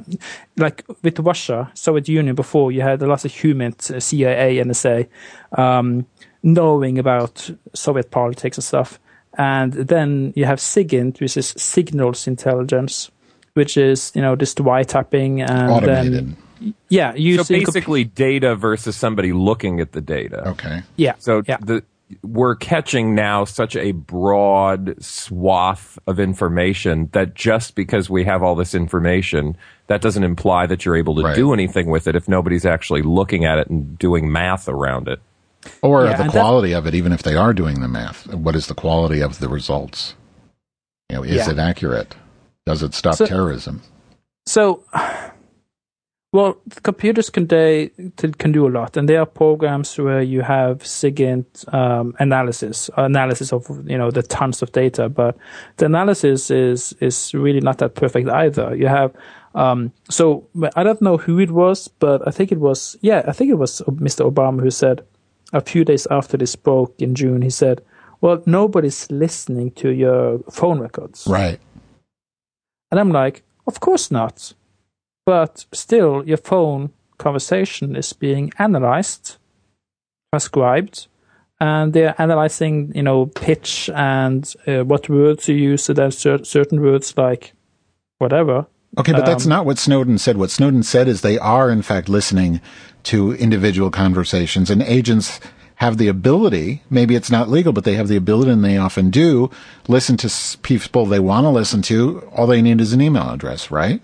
[0.56, 5.08] like with Russia, Soviet Union before, you had a lot of human, uh, CIA, NSA,
[5.56, 6.04] um,
[6.42, 8.98] knowing about Soviet politics and stuff.
[9.36, 13.10] And then you have SIGINT, which is signals intelligence,
[13.54, 16.12] which is you know just wiretapping and Automated.
[16.12, 20.48] then yeah, using So compu- basically, data versus somebody looking at the data.
[20.48, 20.82] Okay.
[20.96, 21.14] yeah.
[21.18, 21.58] So yeah.
[21.60, 21.84] the
[22.22, 28.54] we're catching now such a broad swath of information that just because we have all
[28.54, 29.56] this information,
[29.88, 31.36] that doesn't imply that you're able to Right.
[31.36, 35.20] do anything with it if nobody's actually looking at it and doing math around it.
[35.82, 38.26] Or Yeah, the and that- quality of it, even if they are doing the math.
[38.32, 40.14] What is the quality of the results?
[41.10, 41.50] You know, is Yeah.
[41.50, 42.14] it accurate?
[42.66, 43.82] Does it stop So- terrorism?
[44.46, 44.82] So,
[46.32, 47.90] well, computers can they
[48.38, 53.52] can do a lot, and there are programs where you have SIGINT um, analysis, analysis
[53.52, 55.36] of you know the tons of data, but
[55.78, 58.74] the analysis is is really not that perfect either.
[58.76, 59.12] You have
[59.54, 63.32] um, so I don't know who it was, but I think it was yeah, I
[63.32, 64.30] think it was Mr.
[64.30, 65.00] Obama who said
[65.52, 67.82] a few days after they spoke in June, he said,
[68.20, 71.60] "Well, nobody's listening to your phone records." Right.
[72.90, 74.54] And I'm like, of course not.
[75.26, 79.36] But still, your phone conversation is being analyzed,
[80.32, 81.06] transcribed,
[81.60, 85.84] and they're analyzing, you know, pitch and uh, what words you use.
[85.84, 87.52] So there's cer- certain words like
[88.18, 88.66] whatever.
[88.98, 90.38] Okay, but that's Um, not what Snowden said.
[90.38, 92.62] What Snowden said is they are, in fact, listening
[93.08, 95.40] to individual conversations, and agents
[95.76, 99.10] have the ability, maybe it's not legal, but they have the ability, and they often
[99.10, 99.50] do,
[99.86, 102.20] listen to people they want to listen to.
[102.34, 104.02] All they need is an email address, right?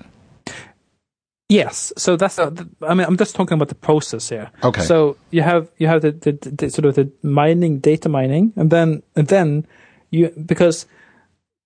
[1.49, 2.38] Yes, so that's.
[2.38, 2.51] Uh,
[2.83, 4.51] I mean, I'm just talking about the process here.
[4.62, 4.83] Okay.
[4.83, 8.53] So you have you have the, the, the, the sort of the mining, data mining,
[8.57, 9.67] and then and then
[10.11, 10.87] you because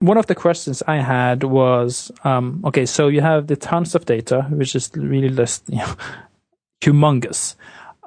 [0.00, 4.04] one of the questions I had was, um, okay, so you have the tons of
[4.04, 5.94] data, which is really just you know,
[6.80, 7.54] humongous,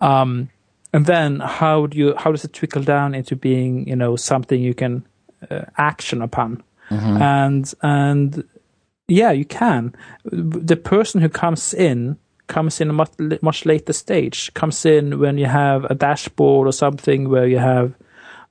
[0.01, 0.49] um,
[0.93, 4.61] and then how do you how does it trickle down into being you know something
[4.61, 5.05] you can
[5.49, 6.63] uh, action upon,
[7.21, 8.43] and and
[9.07, 9.93] yeah, you can.
[10.23, 14.53] The person who comes in comes in a much, much later stage.
[14.53, 17.93] Comes in when you have a dashboard or something where you have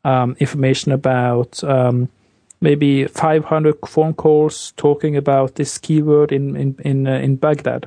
[0.04, 2.08] um, information about um,
[2.60, 7.86] maybe 500 phone calls talking about this keyword in in in, uh, in Baghdad.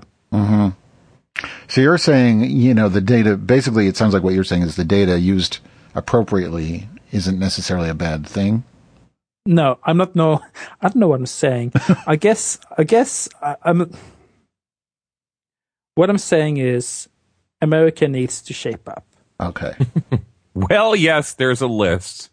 [1.68, 4.76] So you're saying, you know, the data, basically, it sounds like what you're saying is
[4.76, 5.60] the data used
[5.96, 8.64] appropriately isn't necessarily a bad thing.
[9.46, 10.16] No, I'm not.
[10.16, 10.42] No,
[10.82, 11.74] I don't know what I'm saying.
[12.08, 12.60] I guess.
[12.78, 13.94] I guess I, I'm.
[15.96, 17.10] What I'm saying is,
[17.62, 19.06] America needs to shape up.
[19.40, 19.74] Okay.
[20.56, 22.30] Well, yes, there's a list,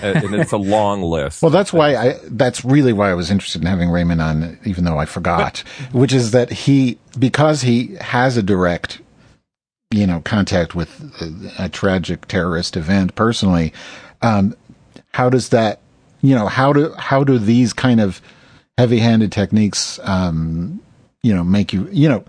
[0.00, 1.42] and it's a long list.
[1.42, 4.84] Well, that's why I, that's really why I was interested in having Raymond on, even
[4.84, 5.58] though I forgot,
[5.92, 9.00] which is that he, because he has a direct,
[9.90, 13.72] you know, contact with a, a tragic terrorist event personally,
[14.22, 14.56] um,
[15.12, 15.80] how does that,
[16.22, 18.20] you know, how do, how do these kind of
[18.78, 20.80] heavy handed techniques, um,
[21.22, 22.24] you know, make you, you know,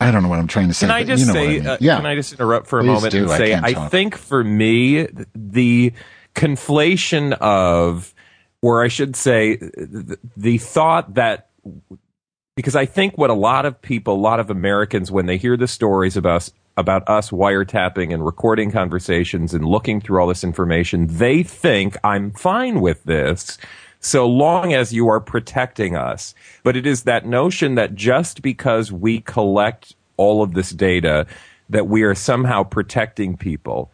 [0.00, 0.86] I don't know what I'm trying to say.
[0.86, 1.66] Can I just you know say, I mean.
[1.66, 1.96] uh, yeah.
[1.96, 3.22] can I just interrupt for a Please moment do.
[3.22, 5.92] and say, can't I, think for me, the
[6.34, 8.14] conflation of,
[8.62, 11.50] or I should say, the, the thought that
[12.56, 15.56] because I think what a lot of people, a lot of Americans, when they hear
[15.56, 21.06] the stories about about us wiretapping and recording conversations and looking through all this information,
[21.08, 23.58] they think I'm fine with this
[24.00, 26.34] so long as you are protecting us.
[26.62, 31.26] But it is that notion that just because we collect all of this data,
[31.70, 33.90] that we are somehow protecting people,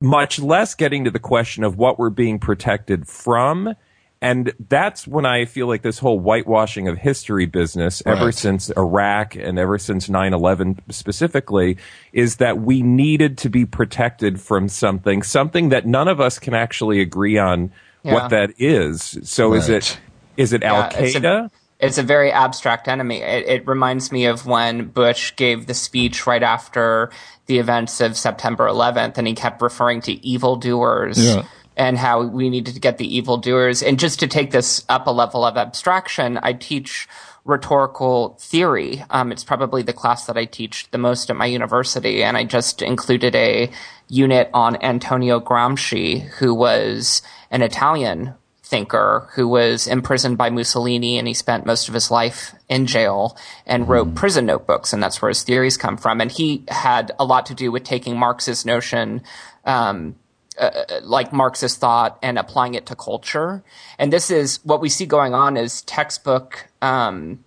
[0.00, 3.74] much less getting to the question of what we're being protected from.
[4.22, 9.36] And that's when I feel like this whole whitewashing of history business, ever since Iraq
[9.36, 11.76] and ever since 9 11 specifically,
[12.14, 16.54] is that we needed to be protected from something, something that none of us can
[16.54, 17.70] actually agree on
[18.02, 18.14] Yeah.
[18.14, 19.18] what that is.
[19.22, 19.98] So is it
[20.38, 21.50] is it Al Yeah, it's a- Qaeda?
[21.78, 23.20] It's a very abstract enemy.
[23.20, 27.10] It, it reminds me of when Bush gave the speech right after
[27.46, 31.44] the events of September 11th, and he kept referring to evildoers Yeah.
[31.76, 33.82] and how we needed to get the evildoers.
[33.82, 37.08] And just to take this up a level of abstraction, I teach
[37.44, 39.04] rhetorical theory.
[39.10, 42.44] Um, it's probably the class that I teach the most at my university, and I
[42.44, 43.70] just included a
[44.08, 48.34] unit on Antonio Gramsci, who was an Italian
[48.66, 53.36] thinker who was imprisoned by Mussolini and he spent most of his life in jail
[53.64, 56.20] and wrote prison notebooks and that's where his theories come from.
[56.20, 59.22] And he had a lot to do with taking Marx's notion
[59.64, 60.16] um,
[60.58, 60.70] uh,
[61.02, 63.62] like Marxist thought and applying it to culture.
[63.98, 67.44] And this is what we see going on is textbook um,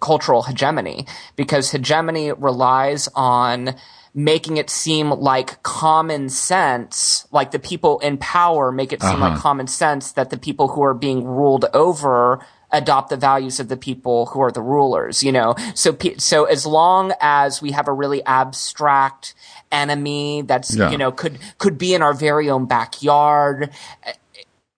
[0.00, 3.76] cultural hegemony because hegemony relies on
[4.14, 9.32] making it seem like common sense, like the people in power make it seem like
[9.32, 9.40] uh-huh.
[9.40, 13.76] common sense that the people who are being ruled over adopt the values of the
[13.76, 15.54] people who are the rulers, you know?
[15.74, 19.34] So, so as long as we have a really abstract
[19.70, 20.90] enemy that's, Yeah.
[20.90, 23.70] you know, could, could be in our very own backyard,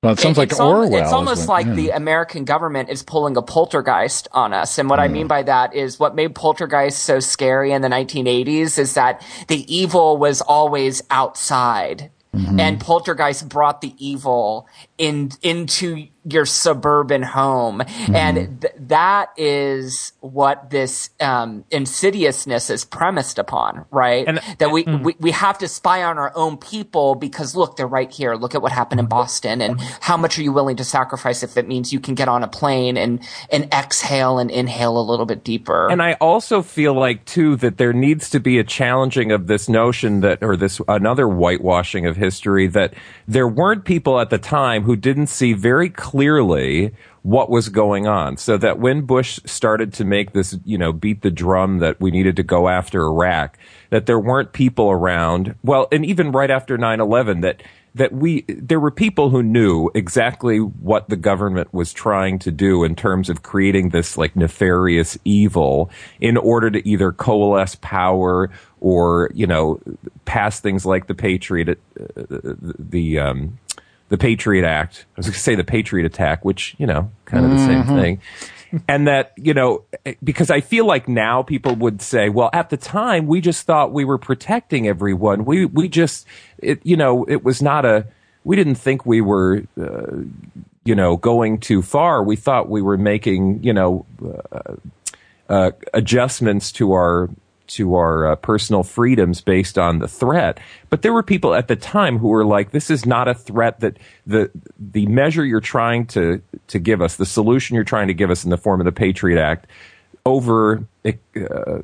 [0.05, 0.95] Well, it sounds like it's Orwell.
[0.95, 1.73] It's almost like yeah.
[1.73, 4.79] the American government is pulling a poltergeist on us.
[4.79, 8.79] And what I mean by that is what made poltergeist so scary in the 1980s
[8.79, 12.11] is that the evil was always outside.
[12.35, 12.61] Mm-hmm.
[12.61, 18.15] And poltergeist brought the evil in into your suburban home, Mm-hmm.
[18.17, 24.27] and th- that is what this um, insidiousness is premised upon, right?
[24.27, 27.87] And- that we, we we have to spy on our own people because look, they're
[27.87, 28.35] right here.
[28.35, 31.57] Look at what happened in Boston, and how much are you willing to sacrifice if
[31.57, 33.21] it means you can get on a plane and
[33.51, 35.91] and exhale and inhale a little bit deeper?
[35.91, 39.69] And I also feel like too that there needs to be a challenging of this
[39.69, 42.95] notion that, or this another whitewashing of history that
[43.29, 46.14] there weren't people at the time who didn't see very clearly
[47.23, 48.37] what was going on.
[48.37, 52.11] So that when Bush started to make this, you know, beat the drum that we
[52.11, 53.59] needed to go after Iraq,
[53.91, 55.55] that there weren't people around.
[55.63, 57.63] Well, and even right after 9-11 that
[57.95, 62.83] that we there were people who knew exactly what the government was trying to do
[62.83, 65.91] in terms of creating this like nefarious evil
[66.21, 68.51] in order to either coalesce power
[68.81, 69.81] or you know
[70.25, 72.23] pass things like the patriot uh,
[72.79, 73.59] the um
[74.15, 77.45] the patriot act i was going to say the patriot attack which you know kind
[77.45, 78.21] of the same thing.
[78.89, 79.85] And that you know
[80.23, 83.93] because i feel like now people would say well at the time we just thought
[83.93, 85.45] we were protecting everyone.
[85.45, 86.27] We we just
[86.59, 88.07] it you know it was not a
[88.43, 90.17] we didn't think we were uh,
[90.85, 92.23] you know going too far.
[92.23, 94.75] We thought we were making you know uh,
[95.49, 97.31] uh, adjustments to our
[97.67, 100.59] to our uh, personal freedoms based on the threat.
[100.91, 103.81] But there were people at the time who were like, "This is not a threat.
[103.81, 108.15] That the the measure you're trying to to give us, the solution you're trying to
[108.15, 109.67] give us in the form of the Patriot Act,
[110.27, 111.79] over uh,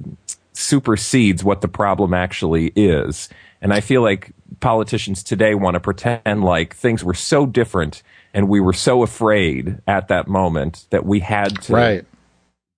[0.53, 3.29] supersedes what the problem actually is."
[3.63, 8.03] And I feel like politicians today want to pretend like things were so different
[8.33, 12.05] and we were so afraid at that moment that we had to right.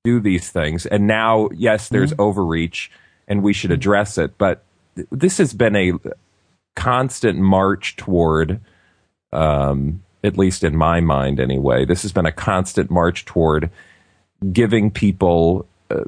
[0.05, 0.87] Do these things.
[0.87, 2.91] And now, yes, there's overreach
[3.29, 4.37] and we should address it.
[4.37, 4.65] But
[4.97, 5.93] th- this has been a
[6.75, 8.61] constant march toward,
[9.33, 13.71] um, at least in my mind anyway, this has been a constant march toward
[14.53, 16.03] giving people uh,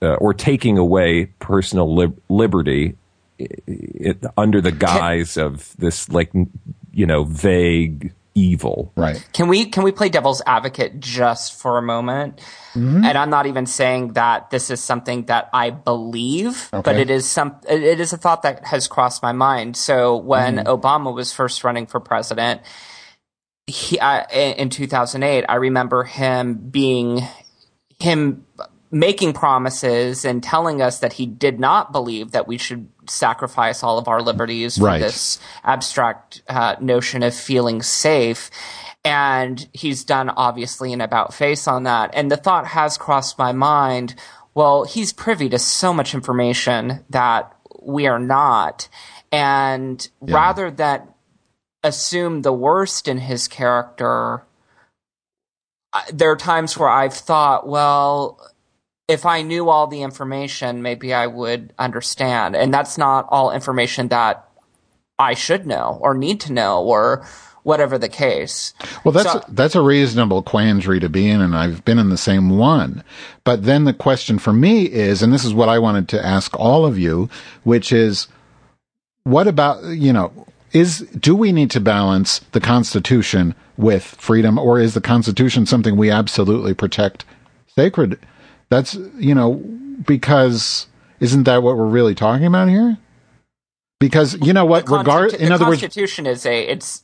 [0.00, 2.96] uh, or taking away personal lib- liberty
[3.38, 6.30] i- i- under the guise of this, like,
[6.92, 8.92] you know, vague evil.
[8.96, 9.26] Right.
[9.32, 12.40] Can we can we play devil's advocate just for a moment?
[12.74, 17.28] And I'm not even saying that this is something that I believe, but it is
[17.28, 19.76] some it is a thought that has crossed my mind.
[19.76, 22.60] So when Obama was first running for president,
[23.66, 27.22] he uh, in in 2008, I remember him being
[27.98, 28.46] him
[28.90, 33.98] making promises and telling us that he did not believe that we should sacrifice all
[33.98, 35.00] of our liberties for Right.
[35.00, 38.50] this abstract uh, notion of feeling safe.
[39.04, 42.10] And he's done obviously an about face on that.
[42.14, 44.14] And the thought has crossed my mind,
[44.54, 48.88] well, he's privy to so much information that we are not.
[49.30, 51.02] And rather than
[51.84, 54.42] assume the worst in his character,
[56.12, 58.40] there are times where I've thought, well,
[59.08, 62.54] if I knew all the information, maybe I would understand.
[62.54, 64.46] And that's not all information that
[65.18, 67.26] I should know or need to know or
[67.62, 68.72] whatever the case.
[69.04, 72.16] Well, that's So- that's a reasonable quandary to be in, and I've been in the
[72.16, 73.02] same one.
[73.44, 76.58] But then the question for me is, and this is what I wanted to ask
[76.58, 77.28] all of you,
[77.64, 78.28] which is,
[79.24, 80.30] what about you know,
[80.72, 85.96] is do we need to balance the Constitution with freedom, or is the Constitution something
[85.96, 87.24] we absolutely protect
[87.74, 88.18] sacred?
[88.70, 89.54] That's you know,
[90.06, 90.86] because
[91.20, 92.98] isn't that what we're really talking about here?
[94.00, 97.02] Because you know what, The constitu- regard in other words, the Constitution is a it's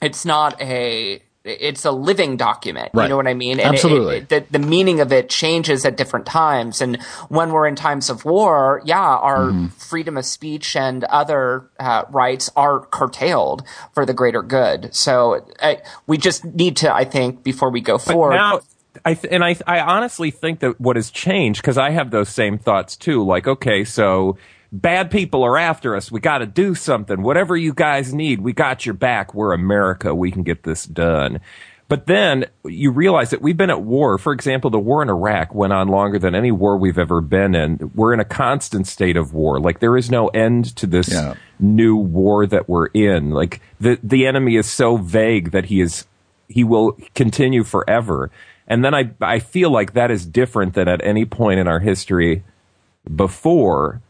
[0.00, 2.90] it's not a it's a living document.
[2.94, 3.04] Right.
[3.04, 3.58] You know what I mean?
[3.58, 4.18] And Absolutely.
[4.18, 6.80] it- the, the meaning of it changes at different times.
[6.80, 9.66] And when we're in times of war, yeah, our Mm-hmm.
[9.68, 14.94] freedom of speech and other uh, rights are curtailed for the greater good.
[14.94, 15.76] So uh,
[16.06, 18.34] we just need to, I think, before we go But forward.
[18.36, 18.60] now,
[19.04, 22.28] I th- and I I honestly think that what has changed because I have those
[22.28, 23.24] same thoughts too.
[23.24, 24.36] Like, okay, so
[24.70, 26.10] bad people are after us.
[26.12, 27.22] We got to do something.
[27.22, 29.34] Whatever you guys need, we got your back.
[29.34, 30.14] We're America.
[30.14, 31.40] We can get this done.
[31.88, 34.16] But then you realize that we've been at war.
[34.16, 37.54] For example, the war in Iraq went on longer than any war we've ever been
[37.54, 37.90] in.
[37.94, 39.60] We're in a constant state of war.
[39.60, 41.34] Like there is no end to this Yeah.
[41.60, 43.30] new war that we're in.
[43.32, 46.06] Like the the enemy is so vague that he is
[46.48, 48.30] he will continue forever.
[48.72, 51.78] And then I I feel like that is different than at any point in our
[51.78, 52.42] history
[53.14, 54.00] before.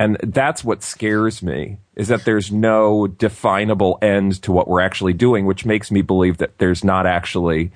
[0.00, 5.12] And that's what scares me is that there's no definable end to what we're actually
[5.12, 7.70] doing, which makes me believe that there's not actually,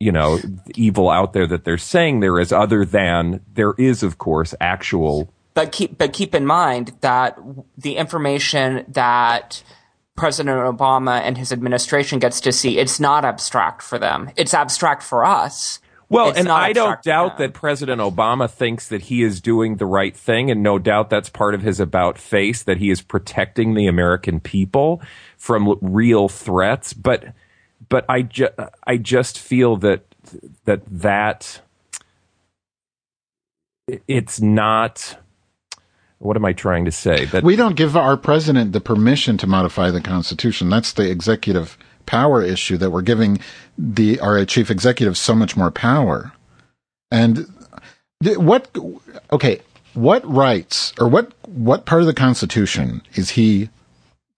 [0.00, 0.40] you know,
[0.74, 5.32] evil out there that they're saying there is other than there is, of course, actual.
[5.54, 7.38] but keep but keep in mind that
[7.76, 9.62] the information that
[10.18, 14.30] President Obama and his administration gets to see it's not abstract for them.
[14.36, 15.80] It's abstract for us.
[16.10, 19.84] Well, It's and I don't doubt that President Obama thinks that he is doing the
[19.84, 23.74] right thing, and no doubt that's part of his about face that he is protecting
[23.74, 25.02] the American people
[25.36, 26.94] from real threats.
[26.94, 27.34] But,
[27.90, 28.48] but I ju-
[28.86, 30.06] I just feel that
[30.64, 31.60] that that
[34.06, 35.18] it's not.
[36.18, 37.26] What am I trying to say?
[37.26, 40.68] That We don't give our president the permission to modify the Constitution.
[40.68, 43.38] That's the executive power issue that we're giving
[43.76, 46.32] the our chief executive so much more power.
[47.10, 47.46] And
[48.20, 48.76] what?
[49.30, 49.60] Okay,
[49.94, 53.70] what rights or what what part of the Constitution is he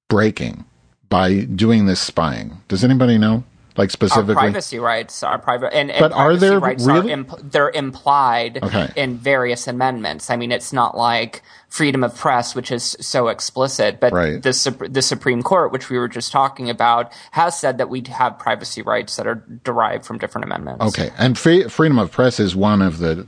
[0.09, 0.65] breaking
[1.09, 2.59] by doing this spying?
[2.69, 3.45] Does anybody know?
[3.81, 7.15] Like specifically, our privacy rights are private and, and But are there rights really- are
[7.19, 8.89] imp- they're implied Okay.
[8.97, 13.99] in various amendments i mean it's not like freedom of press which is so explicit
[14.03, 14.43] but Right.
[14.43, 14.53] the
[14.91, 17.05] the supreme court which we were just talking about
[17.41, 19.39] has said that we have privacy rights that are
[19.71, 23.27] derived from different amendments Okay, and free, freedom of press is one of the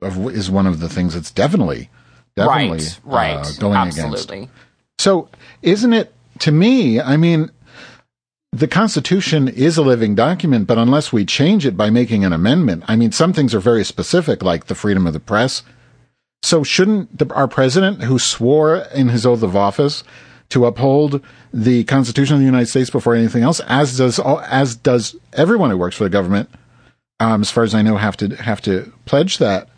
[0.00, 1.90] of, is one of the things that's definitely
[2.34, 3.98] definitely right right uh, going against.
[3.98, 4.48] absolutely
[4.98, 5.28] So,
[5.62, 7.00] isn't it to me?
[7.00, 7.50] I mean,
[8.52, 12.84] the Constitution is a living document, but unless we change it by making an amendment,
[12.86, 15.62] I mean, some things are very specific, like the freedom of the press.
[16.42, 20.04] So, shouldn't the, our president, who swore in his oath of office
[20.50, 24.76] to uphold the Constitution of the United States before anything else, as does all, as
[24.76, 26.50] does everyone who works for the government,
[27.20, 29.68] um, as far as I know, have to have to pledge that?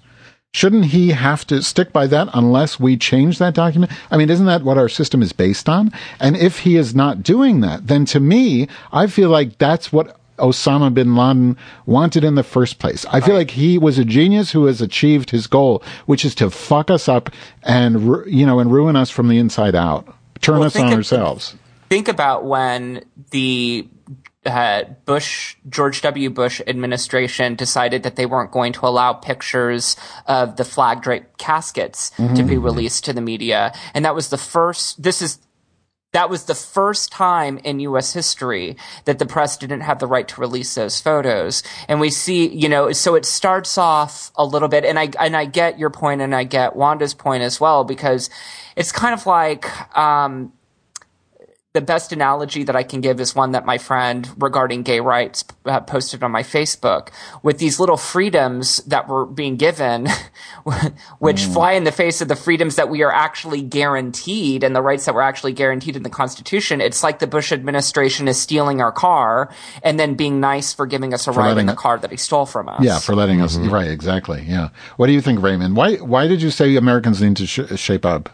[0.54, 3.90] Shouldn't he have to stick by that unless we change that document?
[4.08, 5.90] I mean, isn't that what our system is based on?
[6.20, 10.16] And if he is not doing that, then to me, I feel like that's what
[10.38, 13.04] Osama bin Laden wanted in the first place.
[13.10, 16.50] I feel like he was a genius who has achieved his goal, which is to
[16.50, 17.30] fuck us up
[17.64, 20.06] and, ru- you know, and ruin us from the inside out,
[20.40, 21.56] turn Well, us on ourselves.
[21.90, 23.88] think about when the
[24.46, 26.30] uh, Bush, George W.
[26.30, 32.10] Bush administration decided that they weren't going to allow pictures of the flag draped caskets
[32.10, 33.72] to be released to the media.
[33.94, 35.38] And that was the first, this is,
[36.12, 38.12] that was the first time in U.S.
[38.12, 41.64] history that the press didn't have the right to release those photos.
[41.88, 45.36] And we see, you know, so it starts off a little bit, and I and
[45.36, 48.30] I get your point, and I get Wanda's point as well, because
[48.76, 49.66] it's kind of like,
[49.98, 50.52] um,
[51.74, 55.42] the best analogy that I can give is one that my friend regarding gay rights
[55.64, 57.08] uh, posted on my Facebook
[57.42, 60.06] with these little freedoms that were being given,
[61.18, 61.52] which Mm.
[61.52, 65.04] fly in the face of the freedoms that we are actually guaranteed and the rights
[65.06, 66.80] that were actually guaranteed in the Constitution.
[66.80, 69.52] It's like the Bush administration is stealing our car
[69.82, 72.16] and then being nice for giving us a ride in the it- car that he
[72.16, 72.84] stole from us.
[72.84, 73.56] Yeah, for letting us.
[73.56, 74.44] Right, exactly.
[74.46, 74.68] Yeah.
[74.96, 75.74] What do you think, Raymond?
[75.74, 78.30] Why why did you say Americans need to sh- shape up?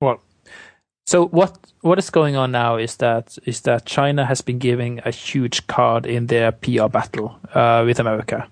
[0.00, 0.20] Well,
[1.06, 5.00] so what what is going on now is that is that China has been giving
[5.04, 8.48] a huge card in their PR battle uh, with America,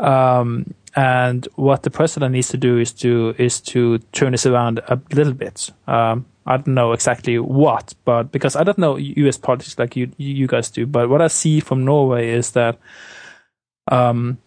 [0.00, 4.80] um, and what the president needs to do is to is to turn this around
[4.88, 5.70] a little bit.
[5.86, 9.38] Um, I don't know exactly what, but because I don't know U.S.
[9.38, 12.78] politics like you you guys do, but what I see from Norway is that
[13.90, 14.38] um,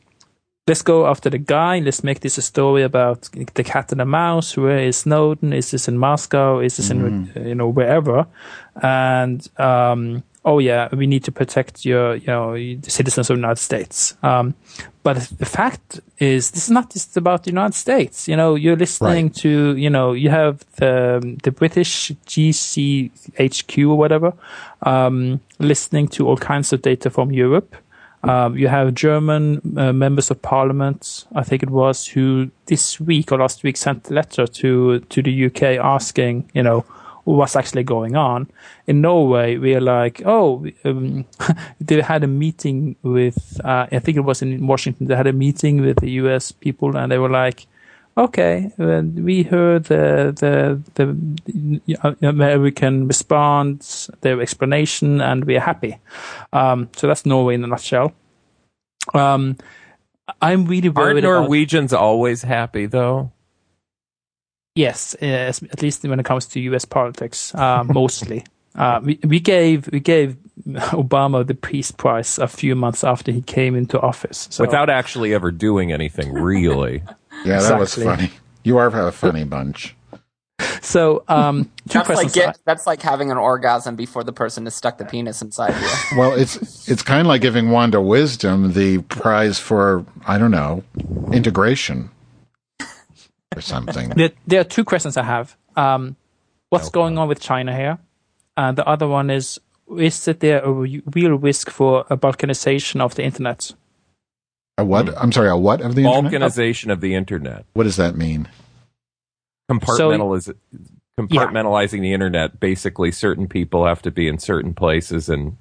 [0.67, 1.79] let's go after the guy.
[1.79, 4.57] Let's make this a story about the cat and the mouse.
[4.57, 5.53] Where is Snowden?
[5.53, 6.59] Is this in Moscow?
[6.59, 8.27] Is this in you know wherever?
[8.81, 13.41] And um, oh yeah, we need to protect your you know the citizens of the
[13.41, 14.15] United States.
[14.23, 14.53] Um,
[15.03, 18.27] but the fact is, this is not just about the United States.
[18.27, 19.35] You know, you're listening Right.
[19.35, 24.33] to you know you have the the British GCHQ or whatever,
[24.83, 27.75] um, listening to all kinds of data from Europe.
[28.23, 33.31] Um, you have German uh, members of parliament, I think it was, who this week
[33.31, 36.83] or last week sent a letter to to the UK asking, you know,
[37.35, 38.49] what's actually going on.
[38.87, 41.25] In Norway, we are like, oh, um,
[41.81, 45.07] they had a meeting with, uh, I think it was in Washington.
[45.07, 47.67] They had a meeting with the US people, and they were like,
[48.17, 55.97] okay, we heard the the the uh, American response, their explanation, and we are happy.
[56.51, 58.13] Um, so that's Norway in a nutshell.
[59.13, 59.57] Um,
[60.41, 63.31] I'm really Aren't worried about Norwegians always happy though?
[64.75, 66.85] yes, yes, at least when it comes to U.S.
[66.85, 68.43] politics, uh, mostly.
[68.75, 70.37] Uh, we, we gave we gave
[70.67, 74.47] Obama the Peace Prize a few months after he came into office.
[74.51, 77.03] So Without actually ever doing anything, really.
[77.47, 78.31] Yeah, that was funny.
[78.63, 79.95] You are a funny bunch.
[80.81, 84.75] so um, two That's like get, that's like having an orgasm before the person has
[84.75, 85.87] stuck the penis inside you.
[86.17, 90.83] Well, it's it's kind of like giving Wanda Wisdom the prize for I don't know
[91.31, 92.09] integration
[93.55, 94.09] or something.
[94.09, 95.55] There, there are two questions I have.
[95.75, 96.15] Um,
[96.69, 97.97] what's going on with China here?
[98.55, 99.59] And the other one is:
[99.97, 103.73] Is there a real risk for a balkanization of the internet?
[104.77, 105.09] A what?
[105.17, 105.49] I'm sorry.
[105.49, 106.31] A what of the internet?
[106.41, 107.65] Balkanization of the internet.
[107.73, 108.47] What does that mean?
[109.71, 110.53] Compartmentaliz-
[111.19, 112.59] compartmentalizing the internet.
[112.59, 115.57] Basically, certain people have to be in certain places and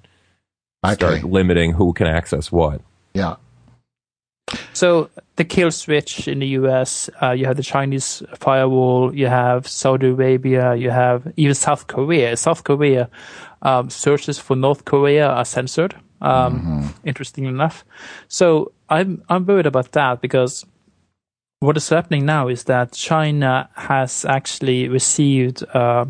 [0.84, 1.22] start Okay.
[1.22, 2.80] limiting who can access what.
[3.14, 3.36] Yeah.
[4.74, 9.66] So the kill switch in the U.S., uh, you have the Chinese firewall, you have
[9.66, 12.36] Saudi Arabia, you have even South Korea.
[12.36, 13.08] South Korea
[13.62, 15.96] um, searches for North Korea are censored.
[16.20, 17.84] Um, Interesting enough.
[18.28, 20.66] So I'm I'm worried about that because
[21.60, 26.04] what is happening now is that China has actually received uh,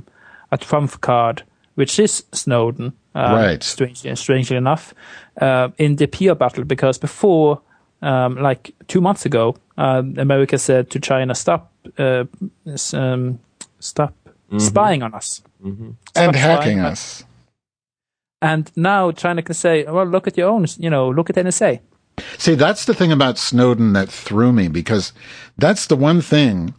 [0.53, 1.43] a trump card,
[1.77, 2.93] which is Snowden.
[3.15, 3.63] Uh, Right.
[3.63, 4.93] Strangely, strangely enough,
[5.41, 7.61] uh, in the PR battle, because before,
[8.03, 12.25] um, like two months ago, uh, America said to China, "Stop, uh,
[12.93, 13.39] um,
[13.81, 14.13] stop
[14.59, 17.25] spying on us." And Stop hacking spying on- us.
[18.43, 21.81] And now China can say, "Well, look at your own, you know, look at NSA."
[22.39, 25.13] See, that's the thing about Snowden that threw me because
[25.59, 26.75] that's the one thing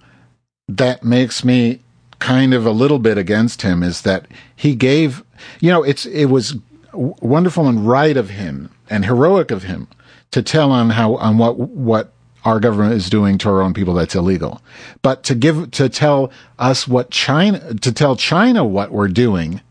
[0.68, 1.82] that makes me
[2.20, 5.24] kind of a little bit against him is that he gave,
[5.60, 6.56] you know, it's it was
[6.94, 9.88] wonderful and right of him and heroic of him
[10.32, 12.14] to tell on how on what what
[12.46, 14.62] our government is doing to our own people that's illegal.
[15.02, 19.62] But to give to tell us what China to tell China what we're doing,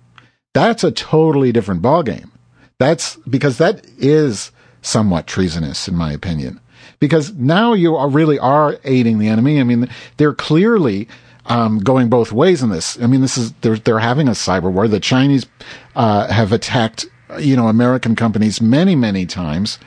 [0.57, 2.31] that's a totally different ballgame.
[2.79, 6.61] That's because that is somewhat treasonous, in my opinion.
[6.99, 9.61] Because now you are really are aiding the enemy.
[9.61, 11.09] I mean, they're clearly
[11.45, 12.99] um, going both ways in this.
[13.03, 14.89] I mean, this is they're they're having a cyber war.
[14.89, 15.45] The Chinese
[15.95, 17.05] uh, have attacked,
[17.39, 19.79] you know, American companies many many times,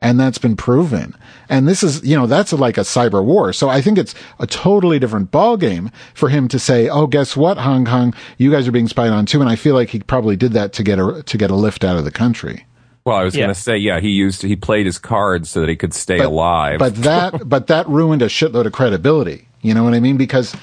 [0.00, 1.14] and that's been proven.
[1.48, 3.52] And this is, you know, that's like a cyber war.
[3.52, 7.56] So I think it's a totally different ballgame for him to say, "Oh, guess what,
[7.58, 10.36] Hong Kong, you guys are being spied on too." And I feel like he probably
[10.36, 12.66] did that to get a to get a lift out of the country.
[13.04, 13.44] Well, I was Yeah.
[13.44, 16.18] going to say, yeah, he used he played his cards so that he could stay
[16.18, 16.78] alive.
[16.80, 19.48] But that but that ruined a shitload of credibility.
[19.62, 20.16] You know what I mean?
[20.16, 20.54] Because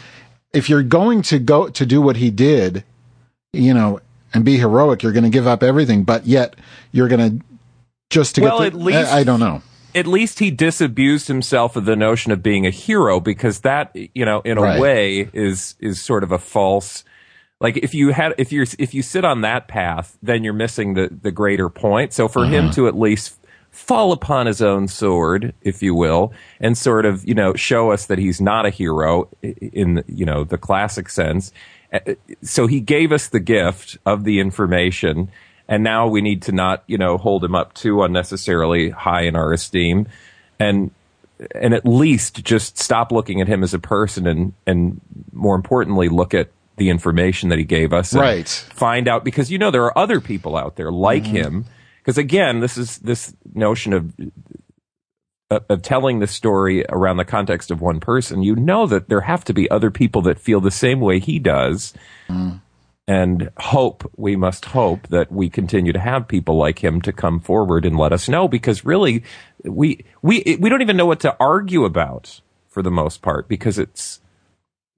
[0.54, 2.84] if you're going to go to do what he did,
[3.54, 4.00] you know,
[4.34, 6.04] and be heroic, you're going to give up everything.
[6.04, 6.56] But yet
[6.92, 7.46] you're going to
[8.14, 8.68] just to Well, get.
[8.68, 9.62] at least- I, I don't know.
[9.96, 14.26] at least he disabused himself of the notion of being a hero because that you
[14.26, 14.80] know in a Right.
[14.80, 17.04] way is is sort of a false
[17.62, 20.96] like if you had if you're if you sit on that path, then you're missing
[20.96, 22.12] the the greater point.
[22.14, 23.38] So for him to at least
[23.72, 28.06] fall upon his own sword, if you will, and sort of you know show us
[28.08, 31.52] that he's not a hero in you know the classic sense.
[31.94, 32.00] Uh,
[32.42, 35.30] So he gave us the gift of the information,
[35.68, 39.36] and now we need to not you know hold him up too unnecessarily high in
[39.36, 40.08] our esteem,
[40.60, 40.92] and
[41.56, 45.02] and at least just stop looking at him as a person and and
[45.32, 48.48] more importantly look at the information that he gave us and Right.
[48.48, 51.36] find out because you know there are other people out there like mm-hmm.
[51.36, 51.66] him.
[51.98, 54.14] Because again this is this notion of
[55.50, 59.22] of- of telling the story around the context of one person you know that there
[59.22, 61.94] have to be other people that feel the same way he does
[62.28, 62.60] mm.
[63.08, 67.40] And hope we must hope that we continue to have people like him to come
[67.40, 69.24] forward and let us know because really
[69.64, 73.78] we we we don't even know what to argue about for the most part because
[73.78, 74.22] it's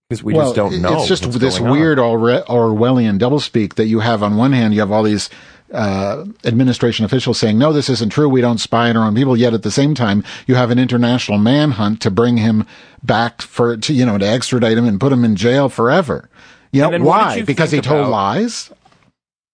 [0.07, 4.21] because we just don't know It's just this weird Orwe- Orwellian doublespeak that you have
[4.21, 5.31] on one hand, you have all these
[5.73, 8.29] uh, administration officials saying, no, this isn't true.
[8.29, 9.35] We don't spy on our own people.
[9.35, 12.67] Yet at the same time, you have an international manhunt to bring him
[13.01, 16.29] back for, to, you know, to extradite him and put him in jail forever.
[16.71, 17.41] You know, And then what did why?
[17.43, 18.71] Because he told about- lies?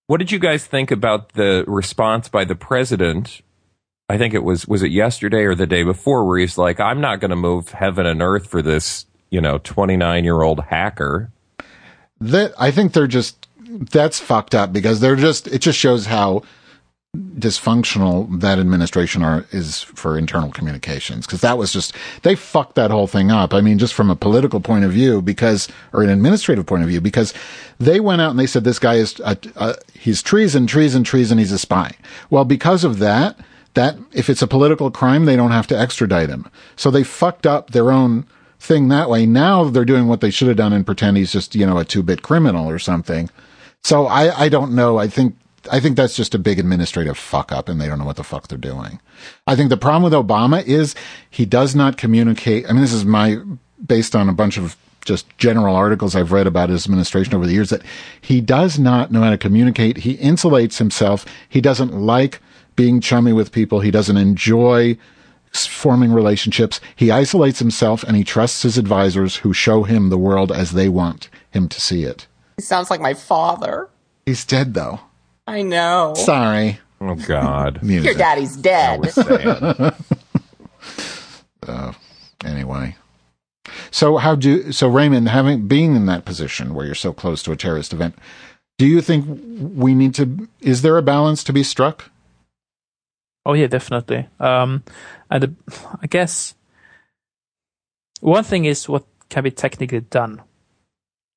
[0.07, 3.41] What did you guys think about the response by the president?
[4.09, 6.99] I think it was was it yesterday or the day before where he's like, "I'm
[6.99, 11.31] not going to move heaven and earth for this, you know, 29 year old hacker."
[12.19, 16.43] that I think they're just that's fucked up because they're just it just shows how
[17.17, 22.89] dysfunctional that administration are is for internal communications because that was just they fucked that
[22.89, 23.53] whole thing up.
[23.53, 26.89] I mean, just from a political point of view, because or an administrative point of
[26.89, 27.33] view, because
[27.79, 31.37] they went out and they said this guy is a, a, he's treason, treason, treason.
[31.37, 31.95] He's a spy.
[32.29, 33.37] Well, because of that,
[33.73, 36.49] that if it's a political crime, they don't have to extradite him.
[36.77, 38.25] So they fucked up their own
[38.57, 39.25] thing that way.
[39.25, 41.83] Now they're doing what they should have done and pretend he's just, you know, a
[41.83, 43.29] two bit criminal or something.
[43.83, 44.97] So I, I don't know.
[44.97, 45.35] I think,
[45.69, 48.23] I think that's just a big administrative fuck up and they don't know what the
[48.23, 48.99] fuck they're doing.
[49.45, 50.95] I think the problem with Obama is
[51.29, 52.65] he does not communicate.
[52.67, 53.37] I mean, this is my,
[53.85, 57.53] based on a bunch of just general articles I've read about his administration over the
[57.53, 57.81] years that
[58.21, 59.97] he does not know how to communicate.
[59.97, 61.25] He insulates himself.
[61.49, 62.39] He doesn't like
[62.75, 63.81] being chummy with people.
[63.81, 64.97] He doesn't enjoy
[65.53, 66.79] forming relationships.
[66.95, 70.87] He isolates himself and he trusts his advisors who show him the world as they
[70.87, 72.27] want him to see it.
[72.55, 73.89] He sounds like my father.
[74.25, 75.01] He's dead though.
[75.51, 76.13] I know.
[76.15, 76.79] Sorry.
[77.01, 77.79] Oh God.
[77.83, 79.11] Your daddy's dead.
[79.11, 79.95] Sad.
[82.43, 82.95] Anyway.
[83.91, 87.51] So how do so Raymond having being in that position where you're so close to
[87.51, 88.15] a terrorist event,
[88.79, 89.25] do you think
[89.75, 92.09] we need to is there a balance to be struck?
[93.45, 94.27] Oh yeah, definitely.
[94.39, 94.83] Um,
[95.29, 95.53] and the,
[96.01, 96.55] I guess
[98.21, 100.41] one thing is what can be technically done,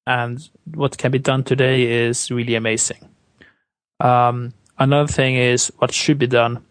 [0.07, 3.14] and what can be done today is really amazing.
[4.01, 6.65] Um, another thing is what should be done,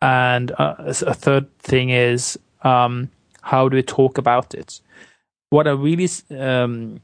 [0.00, 3.10] and uh, a third thing is um,
[3.42, 4.80] how do we talk about it?
[5.50, 7.00] What I really um,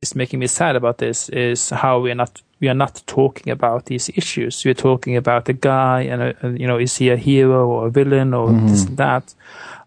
[0.00, 3.52] is making me sad about this is how we are not we are not talking
[3.52, 4.64] about these issues.
[4.64, 7.86] We're talking about a guy and, a, and, you know is he a hero or
[7.88, 9.34] a villain or this and that,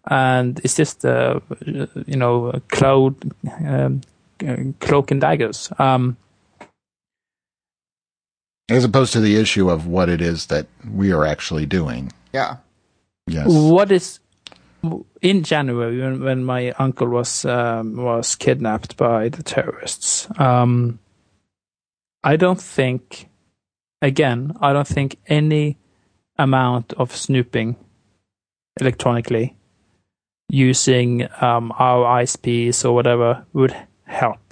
[0.10, 3.16] and it's just uh, you know cloud
[3.66, 4.02] um,
[4.80, 5.72] cloak and daggers.
[5.80, 6.18] Um,
[8.70, 12.12] As opposed to the issue of what it is that we are actually doing.
[12.34, 12.58] Yeah.
[13.28, 13.48] Yes.
[13.48, 14.20] What is
[15.22, 20.28] in January when, when my uncle was um, was kidnapped by the terrorists?
[20.40, 21.00] Um,
[22.24, 23.30] I don't think,
[24.02, 25.78] again, I don't think any
[26.38, 27.76] amount of snooping
[28.80, 29.56] electronically
[30.50, 34.45] using um, our ISPs or whatever would help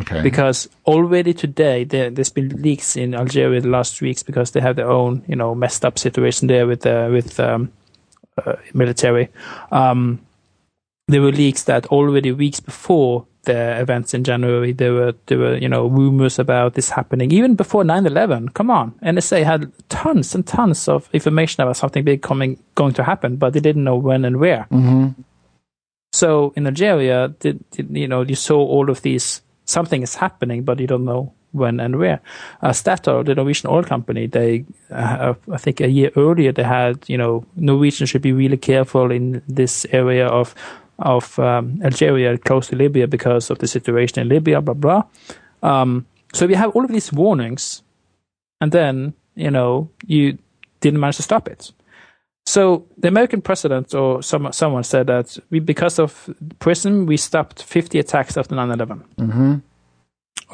[0.00, 0.22] Okay.
[0.22, 4.76] because already today there, there's been leaks in Algeria the last weeks because they have
[4.76, 7.72] their own you know messed up situation there with uh, with um,
[8.44, 9.28] uh, military.
[9.72, 10.20] Um,
[11.08, 15.56] there were leaks that already weeks before the events in January there were there were
[15.56, 18.52] you know rumors about this happening even before 9/11.
[18.52, 23.04] Come on, NSA had tons and tons of information about something big coming going to
[23.04, 24.66] happen, but they didn't know when and where.
[26.12, 29.42] So in Algeria, did, did, you know, you saw all of these.
[29.68, 32.20] Something is happening, but you don't know when and where.
[32.62, 37.04] Uh, Statoil, the Norwegian oil company, they, uh, I think a year earlier, they had,
[37.06, 40.54] you know, Norwegian should be really careful in this area of
[40.98, 45.02] of um, Algeria, close to Libya, because of the situation in Libya, blah blah.
[45.62, 47.82] Um, so we have all of these warnings,
[48.60, 50.38] and then you know you
[50.80, 51.72] didn't manage to stop it.
[52.48, 56.30] So the American president or some, someone said that we, because of
[56.60, 59.04] PRISM, we stopped 50 attacks after 9/11.
[59.18, 59.54] Mm-hmm.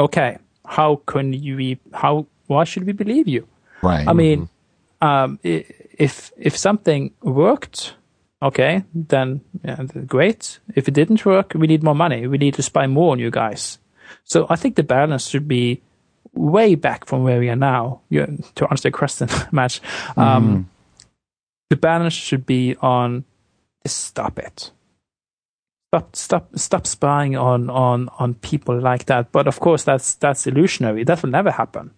[0.01, 3.47] okay, how can you how, why should we believe you?
[3.81, 4.09] Right.
[4.09, 4.49] I mean,
[5.01, 7.95] um, if if something worked,
[8.43, 10.59] okay, then yeah, great.
[10.75, 12.27] If it didn't work, we need more money.
[12.27, 13.79] We need to spy more on you guys.
[14.25, 15.81] So I think the balance should be
[16.33, 18.01] way back from where we are now.
[18.11, 19.81] You, to answer the question, match,
[20.17, 20.69] um,
[21.75, 23.25] the balance should be on
[23.85, 24.71] stop it.
[25.91, 29.33] Stop, stop, stop spying on, on, on people like that.
[29.33, 31.05] But of course, that's that's illusionary.
[31.05, 31.91] That will never happen.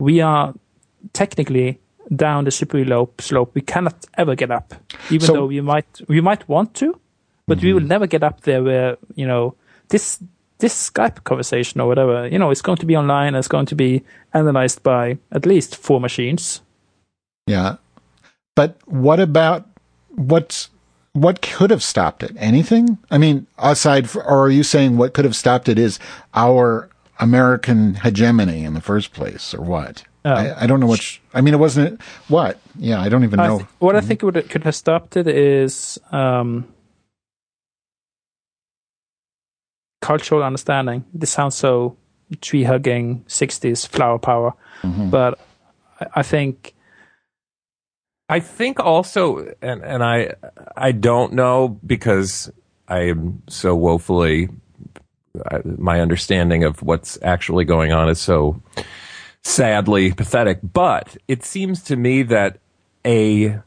[0.00, 0.54] We are
[1.12, 1.80] technically
[2.14, 3.20] down the slippery slope.
[3.20, 3.52] Slope.
[3.54, 4.74] We cannot ever get up,
[5.10, 6.98] even So- though we might we might want to,
[7.46, 7.88] but we will mm-hmm.
[7.88, 8.62] never get up there.
[8.62, 9.54] Where you know
[9.88, 10.18] this
[10.58, 13.34] this Skype conversation or whatever, you know, it's going to be online.
[13.34, 14.02] It's going to be
[14.32, 16.62] analyzed by at least four machines.
[17.48, 17.76] Yeah.
[18.54, 19.66] But what about
[20.10, 20.68] what's
[21.12, 22.32] what could have stopped it?
[22.38, 22.98] Anything?
[23.10, 25.98] I mean, aside for, or are you saying what could have stopped it is
[26.34, 26.88] our
[27.18, 30.04] American hegemony in the first place, or what?
[30.24, 31.20] I, I don't know which.
[31.34, 32.00] I mean, it wasn't.
[32.28, 32.58] What?
[32.76, 33.58] Yeah, I don't even I know.
[33.60, 36.68] thi- what I think would could have stopped it is um,
[40.00, 41.04] cultural understanding.
[41.12, 41.96] This sounds so
[42.40, 45.38] tree hugging '60s flower power, but
[46.00, 46.74] I, I think
[48.32, 50.32] I think also, and and I
[50.74, 52.50] I don't know because
[52.88, 54.48] I am so woefully.
[55.50, 58.62] I, my understanding of what's actually going on is so
[59.42, 60.60] sadly pathetic.
[60.62, 62.58] But it seems to me that
[63.04, 63.60] a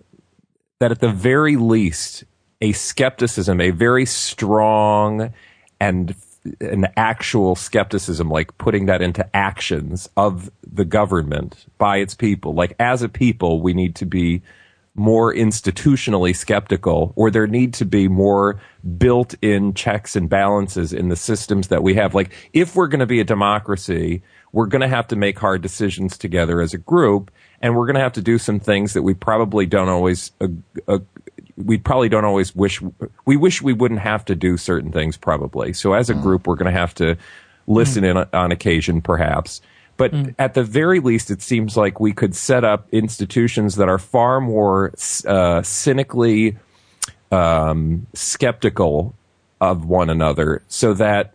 [0.79, 2.23] that at the very least
[2.59, 5.31] a skepticism, a very strong
[5.79, 6.15] and
[6.61, 12.53] an actual skepticism, like putting that into actions of the government by its people.
[12.53, 14.41] Like as a people, we need to be
[14.97, 18.61] more institutionally skeptical, or there need to be more
[18.97, 22.15] built-in checks and balances in the systems that we have.
[22.15, 24.21] Like if we're going to be a democracy,
[24.53, 27.29] we're going to have to make hard decisions together as a group,
[27.61, 30.31] and we're going to have to do some things that we probably don't always
[31.57, 32.81] we probably don't always wish
[33.25, 35.73] we wish we wouldn't have to do certain things probably.
[35.73, 37.17] So as a group we're going to have to
[37.67, 39.61] listen in on occasion perhaps.
[39.97, 43.97] But at the very least it seems like we could set up institutions that are
[43.97, 44.93] far more
[45.25, 46.57] uh, cynically
[47.31, 49.15] um, skeptical
[49.61, 51.33] of one another so that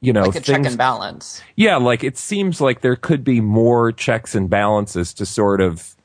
[0.00, 1.42] you know like a check and balance.
[1.56, 5.96] yeah, like it seems like there could be more checks and balances to sort of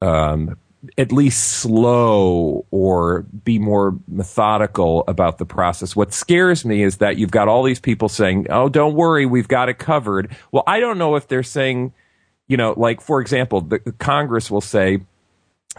[0.00, 0.56] um,
[0.96, 5.94] at least slow or be more methodical about the process.
[5.94, 9.48] What scares me is that you've got all these people saying, "Oh, don't worry, we've
[9.48, 11.92] got it covered." Well, I don't know if they're saying,
[12.48, 15.00] you know, like for example, the, the Congress will say,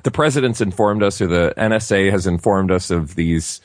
[0.04, 3.62] "The president's informed us," or the NSA has informed us of these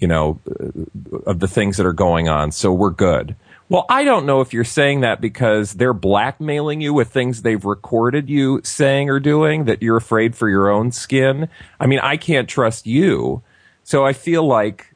[0.00, 2.50] you know, uh, of the things that are going on.
[2.50, 3.36] So we're good.
[3.70, 7.64] Well, I don't know if you're saying that because they're blackmailing you with things they've
[7.64, 11.48] recorded you saying or doing that you're afraid for your own skin.
[11.78, 13.42] I mean, I can't trust you.
[13.84, 14.92] So I feel like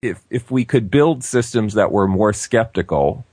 [0.00, 3.24] if if we could build systems that were more skeptical,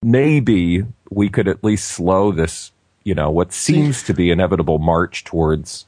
[0.00, 2.70] maybe we could at least slow this,
[3.02, 5.86] you know, what seems to be inevitable march towards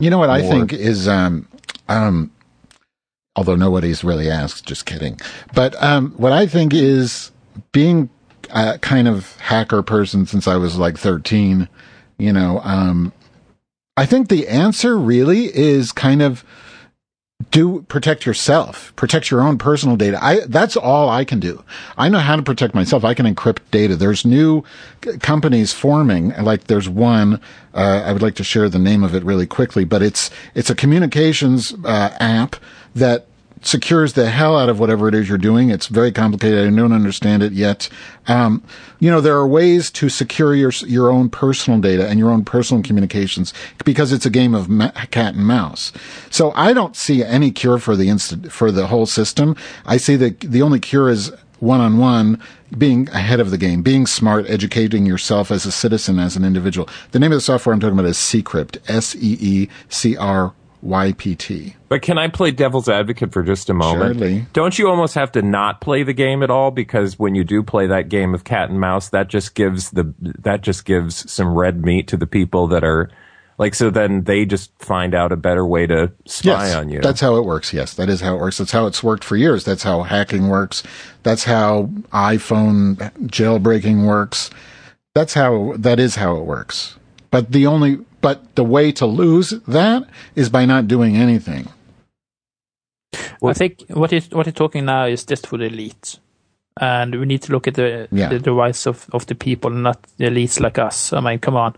[0.00, 0.50] You know what I More.
[0.50, 1.46] think is, um,
[1.90, 2.30] um,
[3.36, 5.20] although nobody's really asked, just kidding.
[5.54, 7.30] But um, what I think is
[7.72, 8.10] being
[8.50, 11.68] a kind of hacker person since I was like 13,
[12.18, 13.12] you know, um,
[13.96, 16.44] I think the answer really is kind of
[17.50, 20.18] do protect yourself, protect your own personal data.
[20.22, 21.62] I, that's all I can do.
[21.96, 23.04] I know how to protect myself.
[23.04, 23.94] I can encrypt data.
[23.94, 24.64] There's new
[25.20, 27.40] companies forming, like there's one,
[27.74, 30.70] uh, I would like to share the name of it really quickly, but it's, it's
[30.70, 32.56] a communications, uh, app
[32.96, 33.26] that
[33.62, 35.70] secures the hell out of whatever it is you're doing.
[35.70, 36.66] It's very complicated.
[36.66, 37.88] I don't understand it yet.
[38.28, 38.62] Um,
[39.00, 42.44] you know, there are ways to secure your your own personal data and your own
[42.44, 43.52] personal communications
[43.84, 45.92] because it's a game of ma- cat and mouse.
[46.30, 49.56] So I don't see any cure for the instant for the whole system.
[49.84, 52.40] I see that the only cure is one on one,
[52.76, 56.88] being ahead of the game, being smart, educating yourself as a citizen, as an individual.
[57.12, 60.52] The name of the software I'm talking about is Seecrypt, S E E C R
[60.82, 61.76] Y P T.
[61.88, 64.18] But can I play devil's advocate for just a moment?
[64.18, 64.46] Surely.
[64.52, 67.62] Don't you almost have to not play the game at all because when you do
[67.62, 71.54] play that game of cat and mouse, that just gives the that just gives some
[71.54, 73.10] red meat to the people that are
[73.58, 77.00] like so then they just find out a better way to spy on you.
[77.00, 77.72] That's how it works.
[77.72, 78.58] Yes, that is how it works.
[78.58, 79.64] That's how it's worked for years.
[79.64, 80.82] That's how hacking works.
[81.22, 82.96] That's how iPhone
[83.28, 84.50] jailbreaking works.
[85.14, 86.96] That's how that is how it works.
[87.30, 91.68] But the only but the way to lose that is by not doing anything.
[93.44, 96.18] I think what he's what he's talking now is just for the elite.
[96.78, 98.28] and we need to look at the Yeah.
[98.28, 101.12] the, the rights of, of the people, not the elites like us.
[101.12, 101.74] I mean, come on,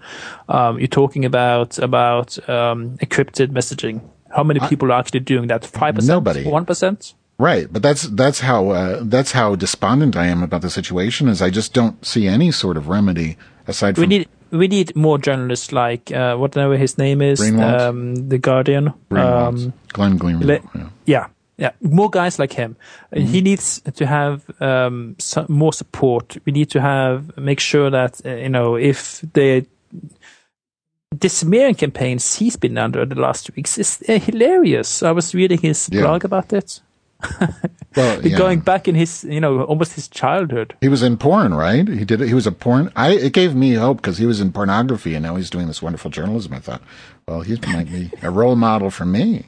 [0.49, 4.01] um, you're talking about about um, encrypted messaging.
[4.37, 5.65] How many people are actually doing that?
[5.65, 6.45] Five percent, Nobody.
[6.45, 7.15] one percent.
[7.39, 11.29] Right, but that's that's how uh, that's how despondent I am about the situation.
[11.29, 13.37] Is I just don't see any sort of remedy
[13.69, 18.29] aside from We need we need more journalists like uh, whatever his name is, um,
[18.29, 18.93] the Guardian.
[19.11, 19.67] Greenwald's.
[19.67, 20.61] Um, Glenn Greenwald.
[20.75, 20.89] yeah.
[21.07, 21.27] yeah,
[21.57, 22.77] yeah, more guys like him.
[23.13, 23.27] Mm-hmm.
[23.27, 26.37] He needs to have um, some more support.
[26.45, 32.57] We need to have make sure that uh, you know if the smearing campaigns he's
[32.57, 35.03] been under the last weeks is uh, hilarious.
[35.03, 36.03] I was reading his Yeah.
[36.03, 36.81] blog about it.
[37.97, 38.39] Well, yeah.
[38.39, 40.77] Going back in his, you know, almost his childhood.
[40.81, 41.89] He was in porn, right?
[41.89, 42.29] He did it.
[42.29, 42.93] He was a porn.
[42.95, 45.83] I it gave me hope because he was in pornography, and now he's doing this
[45.83, 46.53] wonderful journalism.
[46.53, 46.83] I thought,
[47.27, 49.47] well, he might be a role model for me.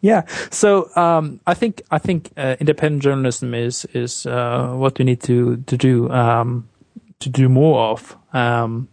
[0.00, 0.22] Yeah.
[0.50, 5.22] So um, I think I think uh, independent journalism is is uh, what we need
[5.22, 6.68] to to do um,
[7.20, 8.16] to do more of.
[8.32, 8.88] Um,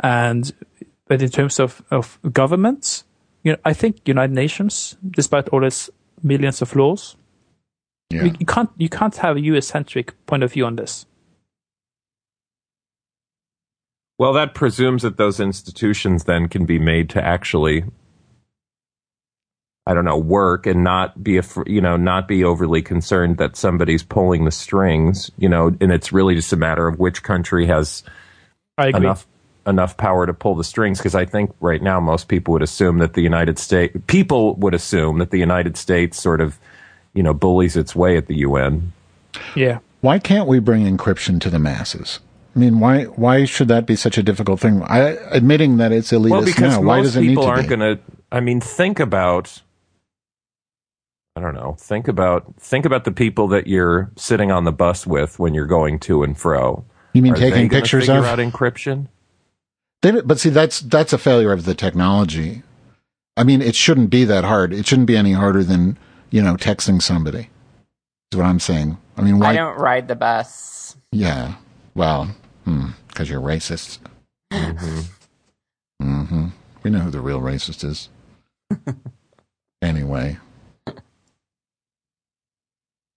[0.00, 0.52] and
[1.06, 3.04] but in terms of of governments,
[3.44, 5.90] you know, I think United Nations, despite all its
[6.22, 7.16] millions of laws,
[8.10, 8.24] Yeah.
[8.24, 11.06] you, you can't you can't have a US centric point of view on this.
[14.18, 17.84] Well, that presumes that those institutions then can be made to actually,
[19.86, 23.56] I don't know, work and not be, af- you know, not be overly concerned that
[23.56, 27.66] somebody's pulling the strings, you know, and it's really just a matter of which country
[27.66, 28.02] has
[28.96, 29.26] enough
[29.68, 30.98] enough power to pull the strings.
[30.98, 34.74] Because I think right now most people would assume that the United States, people would
[34.74, 36.58] assume that the United States sort of,
[37.14, 38.92] you know, bullies its way at the UN.
[39.54, 39.78] Yeah.
[40.00, 42.20] Why can't we bring encryption to the masses?
[42.56, 44.82] I mean, why why should that be such a difficult thing?
[44.82, 44.98] I
[45.30, 46.80] admitting that it's elitist Well, because now.
[46.80, 47.76] Why does it need people to aren't be?
[47.76, 48.02] going to.
[48.32, 49.62] I mean, think about.
[51.36, 51.76] I don't know.
[51.78, 55.66] Think about think about the people that you're sitting on the bus with when you're
[55.66, 56.84] going to and fro.
[57.12, 58.24] you mean Are taking gonna pictures figure of?
[58.24, 59.06] out encryption?
[60.02, 62.62] They, but see, that's that's a failure of the technology.
[63.36, 64.72] I mean, it shouldn't be that hard.
[64.72, 65.98] It shouldn't be any harder than
[66.30, 67.50] you know texting somebody.
[68.32, 68.98] Is what I'm saying.
[69.16, 69.50] I mean, why?
[69.50, 70.96] I don't ride the bus.
[71.12, 71.54] Yeah.
[71.94, 72.28] Well,
[72.64, 73.98] because you're racist.
[74.52, 75.00] Mm-hmm.
[76.02, 76.46] mm-hmm.
[76.82, 78.08] We know who the real racist is.
[79.82, 80.38] anyway.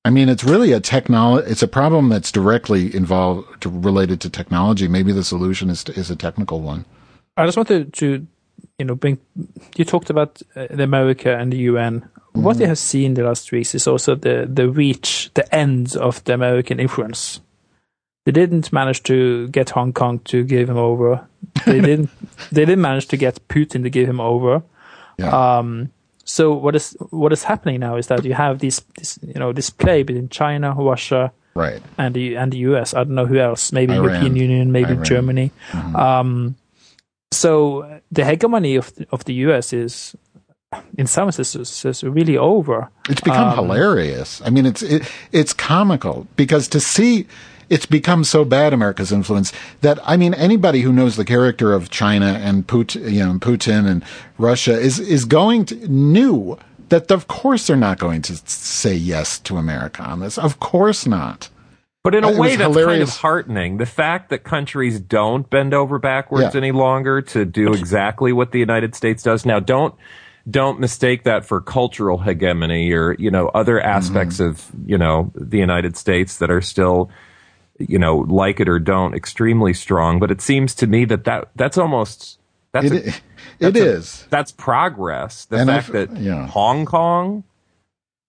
[0.04, 1.50] I mean, it's really a technology.
[1.52, 4.88] It's a problem that's directly involved, related to technology.
[4.88, 6.86] Maybe the solution is is a technical one.
[7.38, 8.26] I just wanted to,
[8.80, 9.20] you know, bring.
[9.76, 12.10] You talked about uh, the America and the UN.
[12.34, 16.24] What you have seen the last weeks is also the the reach, the end of
[16.24, 17.42] the American influence.
[18.26, 21.28] They didn't manage to get Hong Kong to give him over.
[21.66, 22.10] They didn't.
[22.52, 24.64] They didn't manage to get Putin to give him over.
[25.20, 25.58] Yeah.
[25.58, 25.92] Um,
[26.26, 29.54] so what is what is happening now is that you have this, this you know
[29.54, 31.82] this play between China, Russia, right.
[31.98, 32.94] and the and the US.
[32.94, 33.72] I don't know who else.
[33.72, 34.06] Maybe Iran.
[34.06, 35.04] European Union, maybe Iran.
[35.04, 35.52] Germany.
[35.96, 36.56] Um,
[37.32, 40.16] so the hegemony of the, of the US is,
[40.98, 42.90] in some senses, is really over.
[43.10, 44.42] It's become Um, hilarious.
[44.46, 47.26] I mean, it's it, it's comical because to see
[47.72, 49.52] it's become so bad America's influence
[49.82, 53.88] that I mean anybody who knows the character of China and Putin, you know, Putin
[53.90, 54.04] and
[54.38, 56.58] Russia is is going to knew
[56.90, 60.38] that of course they're not going to say yes to America on this.
[60.38, 61.50] Of course not.
[62.04, 63.78] But in a It way, that's kind of heartening.
[63.78, 66.58] The fact that countries don't bend over backwards Yeah.
[66.60, 69.60] any longer to do exactly what the United States does now.
[69.60, 69.94] Don't
[70.50, 74.50] don't mistake that for cultural hegemony or you know other aspects Mm-hmm.
[74.50, 77.12] of you know the United States that are still
[77.90, 80.20] you know like it or don't extremely strong.
[80.20, 82.40] But it seems to me that that that's almost
[82.72, 83.22] that's It a- it
[83.60, 84.28] that's a- is.
[84.30, 85.46] that's progress.
[85.46, 86.48] The And fact I've- that yeah.
[86.48, 87.44] Hong Kong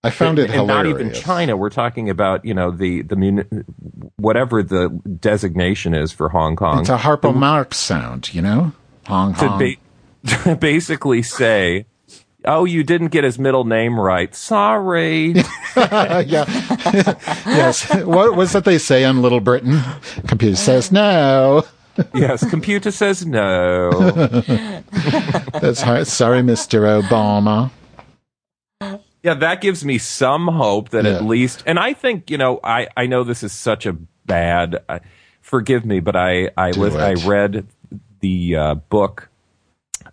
[0.05, 0.95] I found it and hilarious.
[0.95, 1.57] not even China.
[1.57, 3.45] We're talking about you know the the muni-
[4.17, 4.89] whatever the
[5.21, 8.73] designation is for Hong Kong It's a Harpo Marx sound, you know?
[9.07, 9.59] Hong to Kong.
[9.59, 11.87] ba- to basically say,
[12.45, 14.35] "Oh, you didn't get his middle name right.
[14.35, 15.33] Sorry."
[15.77, 16.25] yeah.
[17.47, 17.95] yes.
[18.05, 19.81] What was that they say on Little Britain?
[20.27, 21.65] Computer says no.
[22.15, 23.91] yes, computer says no.
[25.61, 26.07] That's hard.
[26.07, 27.03] Sorry, Mr.
[27.03, 27.71] Obama.
[29.23, 31.13] Yeah, that gives me some hope that Yeah.
[31.13, 33.93] at least, and I think you know, I I know this is such a
[34.27, 34.83] bad.
[34.89, 34.99] Uh,
[35.41, 37.67] forgive me, but I I lis- I read
[38.21, 39.29] the uh, book.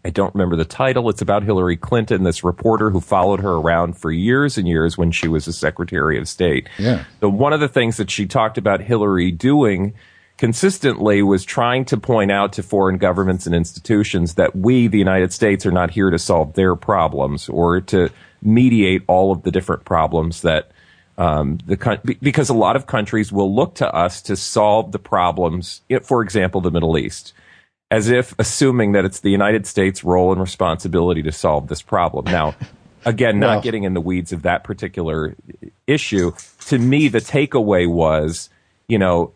[0.05, 1.09] I don't remember the title.
[1.09, 5.11] It's about Hillary Clinton, this reporter who followed her around for years and years when
[5.11, 6.69] she was a Secretary of State.
[6.77, 7.03] Yeah.
[7.19, 9.93] So one of the things that she talked about Hillary doing
[10.37, 15.33] consistently was trying to point out to foreign governments and institutions that we, the United
[15.33, 18.09] States, are not here to solve their problems or to
[18.41, 20.71] mediate all of the different problems that
[21.19, 21.75] Um, the
[22.21, 25.81] because a lot of countries will look to us to solve the problems.
[26.03, 27.33] For example, the Middle East,
[27.91, 32.25] as if assuming that it's the United States' role and responsibility to solve this problem.
[32.25, 32.55] Now,
[33.05, 35.35] again, not getting in the weeds of that particular
[35.87, 36.33] issue.
[36.67, 38.49] To me, the takeaway was,
[38.87, 39.33] you know,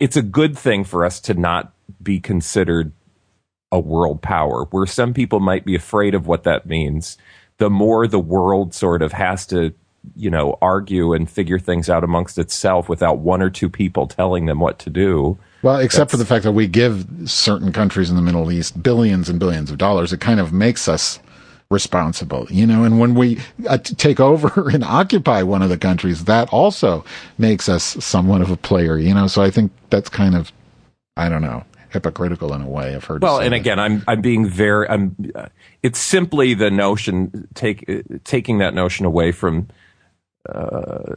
[0.00, 1.72] it's a good thing for us to not
[2.02, 2.92] be considered
[3.72, 7.16] a world power, where some people might be afraid of what that means.
[7.58, 9.72] The more the world sort of has to,
[10.16, 14.46] you know, argue and figure things out amongst itself without one or two people telling
[14.46, 15.38] them what to do.
[15.62, 19.28] Well, except for the fact that we give certain countries in the Middle East billions
[19.28, 21.18] and billions of dollars, it kind of makes us
[21.70, 22.84] responsible, you know.
[22.84, 23.38] And when we
[23.68, 27.04] uh, take over and occupy one of the countries, that also
[27.38, 29.26] makes us somewhat of a player, you know.
[29.26, 30.52] So I think that's kind of,
[31.16, 32.94] I don't know, hypocritical in a way.
[32.94, 33.22] I've heard.
[33.22, 33.60] Well, and that.
[33.60, 35.14] again, I'm I'm being very I'm.
[35.34, 35.46] Uh,
[35.82, 39.68] it's simply the notion take uh, taking that notion away from.
[40.48, 41.14] Uh,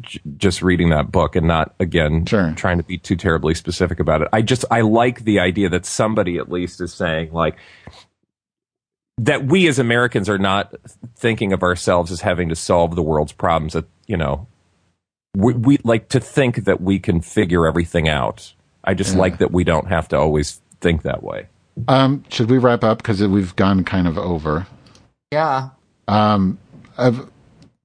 [0.00, 2.52] j- just reading that book and not again Sure.
[2.56, 4.28] trying to be too terribly specific about it.
[4.32, 7.56] I just I like the idea that somebody at least is saying like
[9.18, 10.74] that we as Americans are not
[11.14, 13.74] thinking of ourselves as having to solve the world's problems.
[13.74, 14.48] That you know
[15.36, 18.52] we, we like to think that we can figure everything out.
[18.82, 21.46] I just like that we don't have to always think that way.
[21.88, 24.66] Um, should we wrap up because we've gone kind of over?
[25.32, 25.70] Yeah.
[26.06, 26.58] Um,
[26.98, 27.28] I've,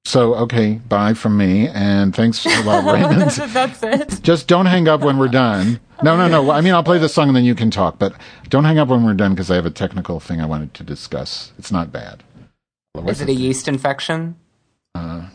[0.04, 3.30] so okay, bye from me, and thanks a lot, Raymond.
[3.52, 4.20] That's it.
[4.22, 5.80] Just don't hang up when we're done.
[6.02, 6.50] No, no, no.
[6.50, 8.14] I mean, I'll play the song and then you can talk, but
[8.48, 10.82] don't hang up when we're done because I have a technical thing I wanted to
[10.82, 11.52] discuss.
[11.58, 12.22] It's not bad.
[13.06, 14.36] Is it a yeast infection?
[14.94, 15.26] Uh,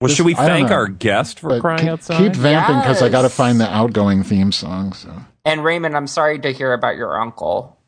[0.00, 0.74] well, This- should we I don't thank know.
[0.76, 2.18] our guest for But crying keep, outside?
[2.18, 3.36] keep vamping because I got to Yes.
[3.36, 4.92] find the outgoing theme song.
[4.92, 5.10] So
[5.46, 7.78] And Raymond, I'm sorry to hear about your uncle.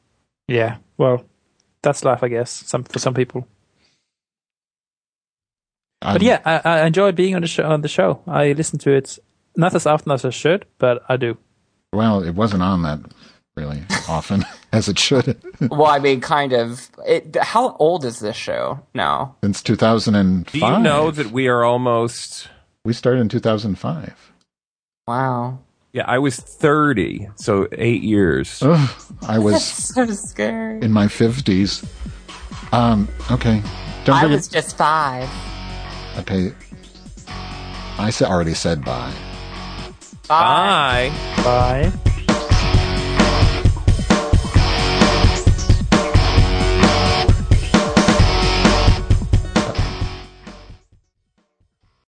[0.49, 0.79] Yeah.
[0.97, 1.25] Well,
[1.83, 2.51] that's life, I guess.
[2.51, 3.47] Some for some people.
[6.03, 7.65] Um, But yeah, I, I enjoyed being on the show.
[7.69, 9.19] On the show, I listen to it
[9.57, 11.37] not as often as I should, but I do.
[11.93, 13.01] well, it wasn't on that
[13.57, 16.89] really often as it should Well, I mean, kind of.
[17.07, 19.37] It, how old is this show now?
[19.43, 20.53] since 2005.
[20.53, 22.49] Do you know that we are almost?
[22.85, 24.33] we started in 2005?
[25.07, 25.59] Wow.
[25.93, 28.63] Yeah, I was thirty, so eight years.
[28.63, 28.89] Ugh,
[29.27, 30.81] I was So scary.
[30.81, 31.85] in my 50s.
[32.73, 33.61] Um, okay.
[34.05, 34.37] Don't I forget.
[34.37, 35.29] was just five.
[36.21, 36.53] Okay.
[37.99, 39.13] I sa- already said bye.
[40.29, 41.11] Bye.
[41.43, 41.43] Bye.
[41.93, 42.10] Bye.